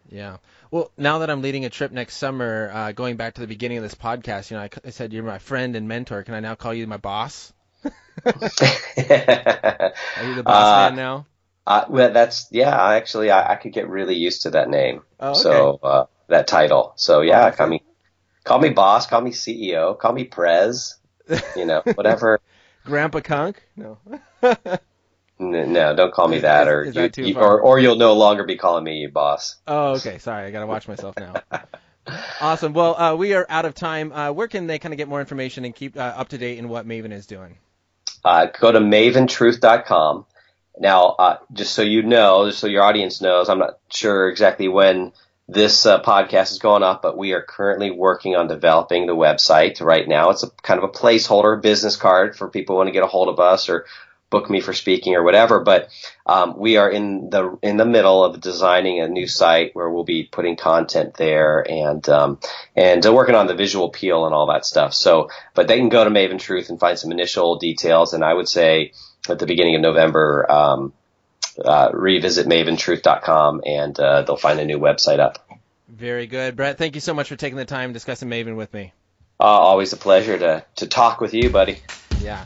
Yeah. 0.09 0.37
Well, 0.71 0.89
now 0.97 1.19
that 1.19 1.29
I'm 1.29 1.41
leading 1.41 1.65
a 1.65 1.69
trip 1.69 1.91
next 1.91 2.15
summer, 2.15 2.71
uh, 2.73 2.91
going 2.93 3.17
back 3.17 3.33
to 3.33 3.41
the 3.41 3.47
beginning 3.47 3.77
of 3.77 3.83
this 3.83 3.95
podcast, 3.95 4.51
you 4.51 4.55
know, 4.55 4.63
I, 4.63 4.69
I 4.85 4.89
said 4.91 5.11
you're 5.11 5.21
my 5.21 5.37
friend 5.37 5.75
and 5.75 5.85
mentor. 5.85 6.23
Can 6.23 6.33
I 6.33 6.39
now 6.39 6.55
call 6.55 6.73
you 6.73 6.87
my 6.87 6.95
boss? 6.95 7.51
Are 7.83 8.31
you 10.25 10.35
the 10.35 10.43
boss 10.43 10.65
uh, 10.65 10.89
man 10.89 10.95
now? 10.95 11.25
Uh, 11.65 11.85
well, 11.89 12.11
that's 12.11 12.47
yeah. 12.51 12.75
Actually, 12.89 13.31
I, 13.31 13.53
I, 13.53 13.55
could 13.55 13.73
get 13.73 13.87
really 13.87 14.15
used 14.15 14.43
to 14.43 14.51
that 14.51 14.69
name. 14.69 15.03
Oh, 15.19 15.31
okay. 15.31 15.39
So 15.39 15.79
uh, 15.83 16.05
that 16.27 16.47
title. 16.47 16.93
So 16.95 17.21
yeah, 17.21 17.47
oh, 17.47 17.55
call 17.55 17.67
me, 17.67 17.83
call 18.43 18.59
me 18.59 18.69
boss, 18.69 19.07
call 19.07 19.21
me 19.21 19.31
CEO, 19.31 19.97
call 19.97 20.13
me 20.13 20.23
Prez. 20.23 20.95
You 21.55 21.65
know, 21.65 21.81
whatever. 21.95 22.39
Grandpa 22.83 23.19
Kunk? 23.19 23.61
No. 23.75 23.99
no, 25.39 25.95
don't 25.95 26.13
call 26.13 26.27
me 26.27 26.37
is, 26.37 26.41
that, 26.41 26.63
is, 26.63 26.73
or 26.73 26.81
is 26.83 26.95
you, 26.95 27.01
that 27.01 27.17
you, 27.17 27.37
or 27.37 27.61
or 27.61 27.79
you'll 27.79 27.95
no 27.95 28.13
longer 28.13 28.43
be 28.43 28.57
calling 28.57 28.83
me 28.83 29.07
boss. 29.07 29.57
Oh, 29.67 29.93
okay. 29.93 30.17
Sorry, 30.17 30.47
I 30.47 30.51
gotta 30.51 30.67
watch 30.67 30.87
myself 30.87 31.15
now. 31.17 31.33
awesome. 32.41 32.73
Well, 32.73 32.99
uh, 32.99 33.15
we 33.15 33.33
are 33.33 33.45
out 33.49 33.65
of 33.65 33.75
time. 33.75 34.11
Uh, 34.11 34.31
where 34.31 34.47
can 34.47 34.67
they 34.67 34.79
kind 34.79 34.93
of 34.93 34.97
get 34.97 35.07
more 35.07 35.19
information 35.19 35.63
and 35.65 35.75
keep 35.75 35.95
uh, 35.95 35.99
up 35.99 36.29
to 36.29 36.37
date 36.37 36.57
in 36.57 36.69
what 36.69 36.87
Maven 36.87 37.11
is 37.11 37.27
doing? 37.27 37.57
Uh, 38.23 38.47
go 38.59 38.71
to 38.71 38.79
maventruth.com. 38.79 40.25
Now, 40.79 41.03
uh, 41.19 41.37
just 41.53 41.73
so 41.73 41.81
you 41.81 42.03
know, 42.03 42.47
just 42.47 42.59
so 42.59 42.67
your 42.67 42.83
audience 42.83 43.21
knows, 43.21 43.49
I'm 43.49 43.59
not 43.59 43.79
sure 43.89 44.29
exactly 44.29 44.67
when 44.67 45.11
this 45.47 45.85
uh, 45.85 46.01
podcast 46.01 46.51
is 46.51 46.59
going 46.59 46.81
up, 46.81 47.01
but 47.01 47.17
we 47.17 47.33
are 47.33 47.41
currently 47.41 47.91
working 47.91 48.35
on 48.35 48.47
developing 48.47 49.05
the 49.05 49.15
website 49.15 49.81
right 49.81 50.07
now. 50.07 50.29
It's 50.29 50.43
a 50.43 50.49
kind 50.63 50.81
of 50.81 50.85
a 50.85 50.93
placeholder 50.93 51.61
business 51.61 51.97
card 51.97 52.37
for 52.37 52.47
people 52.47 52.75
who 52.75 52.77
want 52.77 52.87
to 52.87 52.93
get 52.93 53.03
a 53.03 53.07
hold 53.07 53.27
of 53.27 53.39
us 53.39 53.67
or 53.67 53.85
book 54.31 54.49
me 54.49 54.61
for 54.61 54.73
speaking 54.73 55.13
or 55.13 55.21
whatever. 55.21 55.59
But 55.59 55.89
um, 56.25 56.57
we 56.57 56.77
are 56.77 56.89
in 56.89 57.29
the 57.29 57.59
in 57.61 57.77
the 57.77 57.85
middle 57.85 58.23
of 58.23 58.41
designing 58.41 58.99
a 58.99 59.07
new 59.07 59.27
site 59.27 59.75
where 59.75 59.87
we'll 59.87 60.03
be 60.03 60.23
putting 60.23 60.55
content 60.55 61.13
there 61.13 61.63
and 61.69 62.07
um, 62.09 62.39
and 62.75 63.05
uh, 63.05 63.13
working 63.13 63.35
on 63.35 63.45
the 63.45 63.53
visual 63.53 63.85
appeal 63.85 64.25
and 64.25 64.33
all 64.33 64.47
that 64.47 64.65
stuff. 64.65 64.95
So, 64.95 65.29
but 65.53 65.67
they 65.67 65.77
can 65.77 65.89
go 65.89 66.03
to 66.03 66.09
Maven 66.09 66.39
Truth 66.39 66.69
and 66.69 66.79
find 66.79 66.97
some 66.97 67.11
initial 67.11 67.59
details. 67.59 68.13
And 68.13 68.25
I 68.25 68.33
would 68.33 68.49
say 68.49 68.93
at 69.29 69.37
the 69.37 69.45
beginning 69.45 69.75
of 69.75 69.81
November. 69.81 70.51
Um, 70.51 70.93
uh, 71.63 71.89
revisit 71.93 72.47
maventruth.com 72.47 73.61
and 73.65 73.99
uh, 73.99 74.21
they'll 74.21 74.37
find 74.37 74.59
a 74.59 74.65
new 74.65 74.79
website 74.79 75.19
up. 75.19 75.45
Very 75.89 76.25
good. 76.25 76.55
Brett, 76.55 76.77
thank 76.77 76.95
you 76.95 77.01
so 77.01 77.13
much 77.13 77.27
for 77.27 77.35
taking 77.35 77.57
the 77.57 77.65
time 77.65 77.91
discussing 77.91 78.29
Maven 78.29 78.55
with 78.55 78.73
me. 78.73 78.93
Uh, 79.39 79.43
always 79.43 79.91
a 79.91 79.97
pleasure 79.97 80.37
to, 80.37 80.65
to 80.77 80.87
talk 80.87 81.19
with 81.19 81.33
you, 81.33 81.49
buddy. 81.49 81.79
Yeah. 82.21 82.45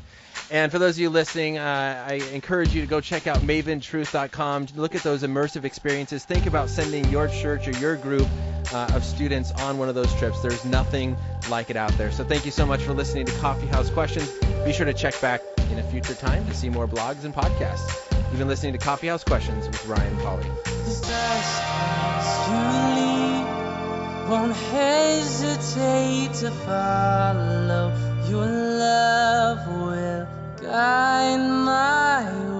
And 0.51 0.71
for 0.71 0.77
those 0.79 0.95
of 0.95 0.99
you 0.99 1.09
listening, 1.09 1.57
uh, 1.57 2.05
I 2.07 2.15
encourage 2.33 2.73
you 2.73 2.81
to 2.81 2.87
go 2.87 3.01
check 3.01 3.25
out 3.27 3.37
maventruth.com. 3.39 4.67
Look 4.75 4.95
at 4.95 5.01
those 5.01 5.23
immersive 5.23 5.63
experiences. 5.63 6.23
Think 6.23 6.45
about 6.45 6.69
sending 6.69 7.05
your 7.09 7.27
church 7.27 7.67
or 7.67 7.71
your 7.71 7.95
group 7.95 8.27
uh, 8.73 8.91
of 8.93 9.03
students 9.03 9.51
on 9.51 9.77
one 9.77 9.89
of 9.89 9.95
those 9.95 10.13
trips. 10.15 10.41
There's 10.41 10.63
nothing 10.65 11.17
like 11.49 11.69
it 11.69 11.75
out 11.75 11.91
there. 11.97 12.11
So 12.11 12.23
thank 12.23 12.45
you 12.45 12.51
so 12.51 12.65
much 12.65 12.81
for 12.81 12.93
listening 12.93 13.25
to 13.25 13.31
Coffee 13.39 13.67
House 13.67 13.89
Questions. 13.89 14.29
Be 14.63 14.73
sure 14.73 14.85
to 14.85 14.93
check 14.93 15.19
back 15.19 15.41
in 15.71 15.79
a 15.79 15.83
future 15.83 16.13
time 16.13 16.45
to 16.45 16.53
see 16.53 16.69
more 16.69 16.87
blogs 16.87 17.23
and 17.23 17.33
podcasts. 17.33 18.11
You've 18.29 18.39
been 18.39 18.47
listening 18.47 18.73
to 18.73 18.79
Coffee 18.79 19.07
House 19.07 19.23
Questions 19.23 19.67
with 19.67 19.85
Ryan 19.87 20.15
Pauly 20.17 20.45
find 30.75 31.63
my 31.63 32.25
way. 32.49 32.54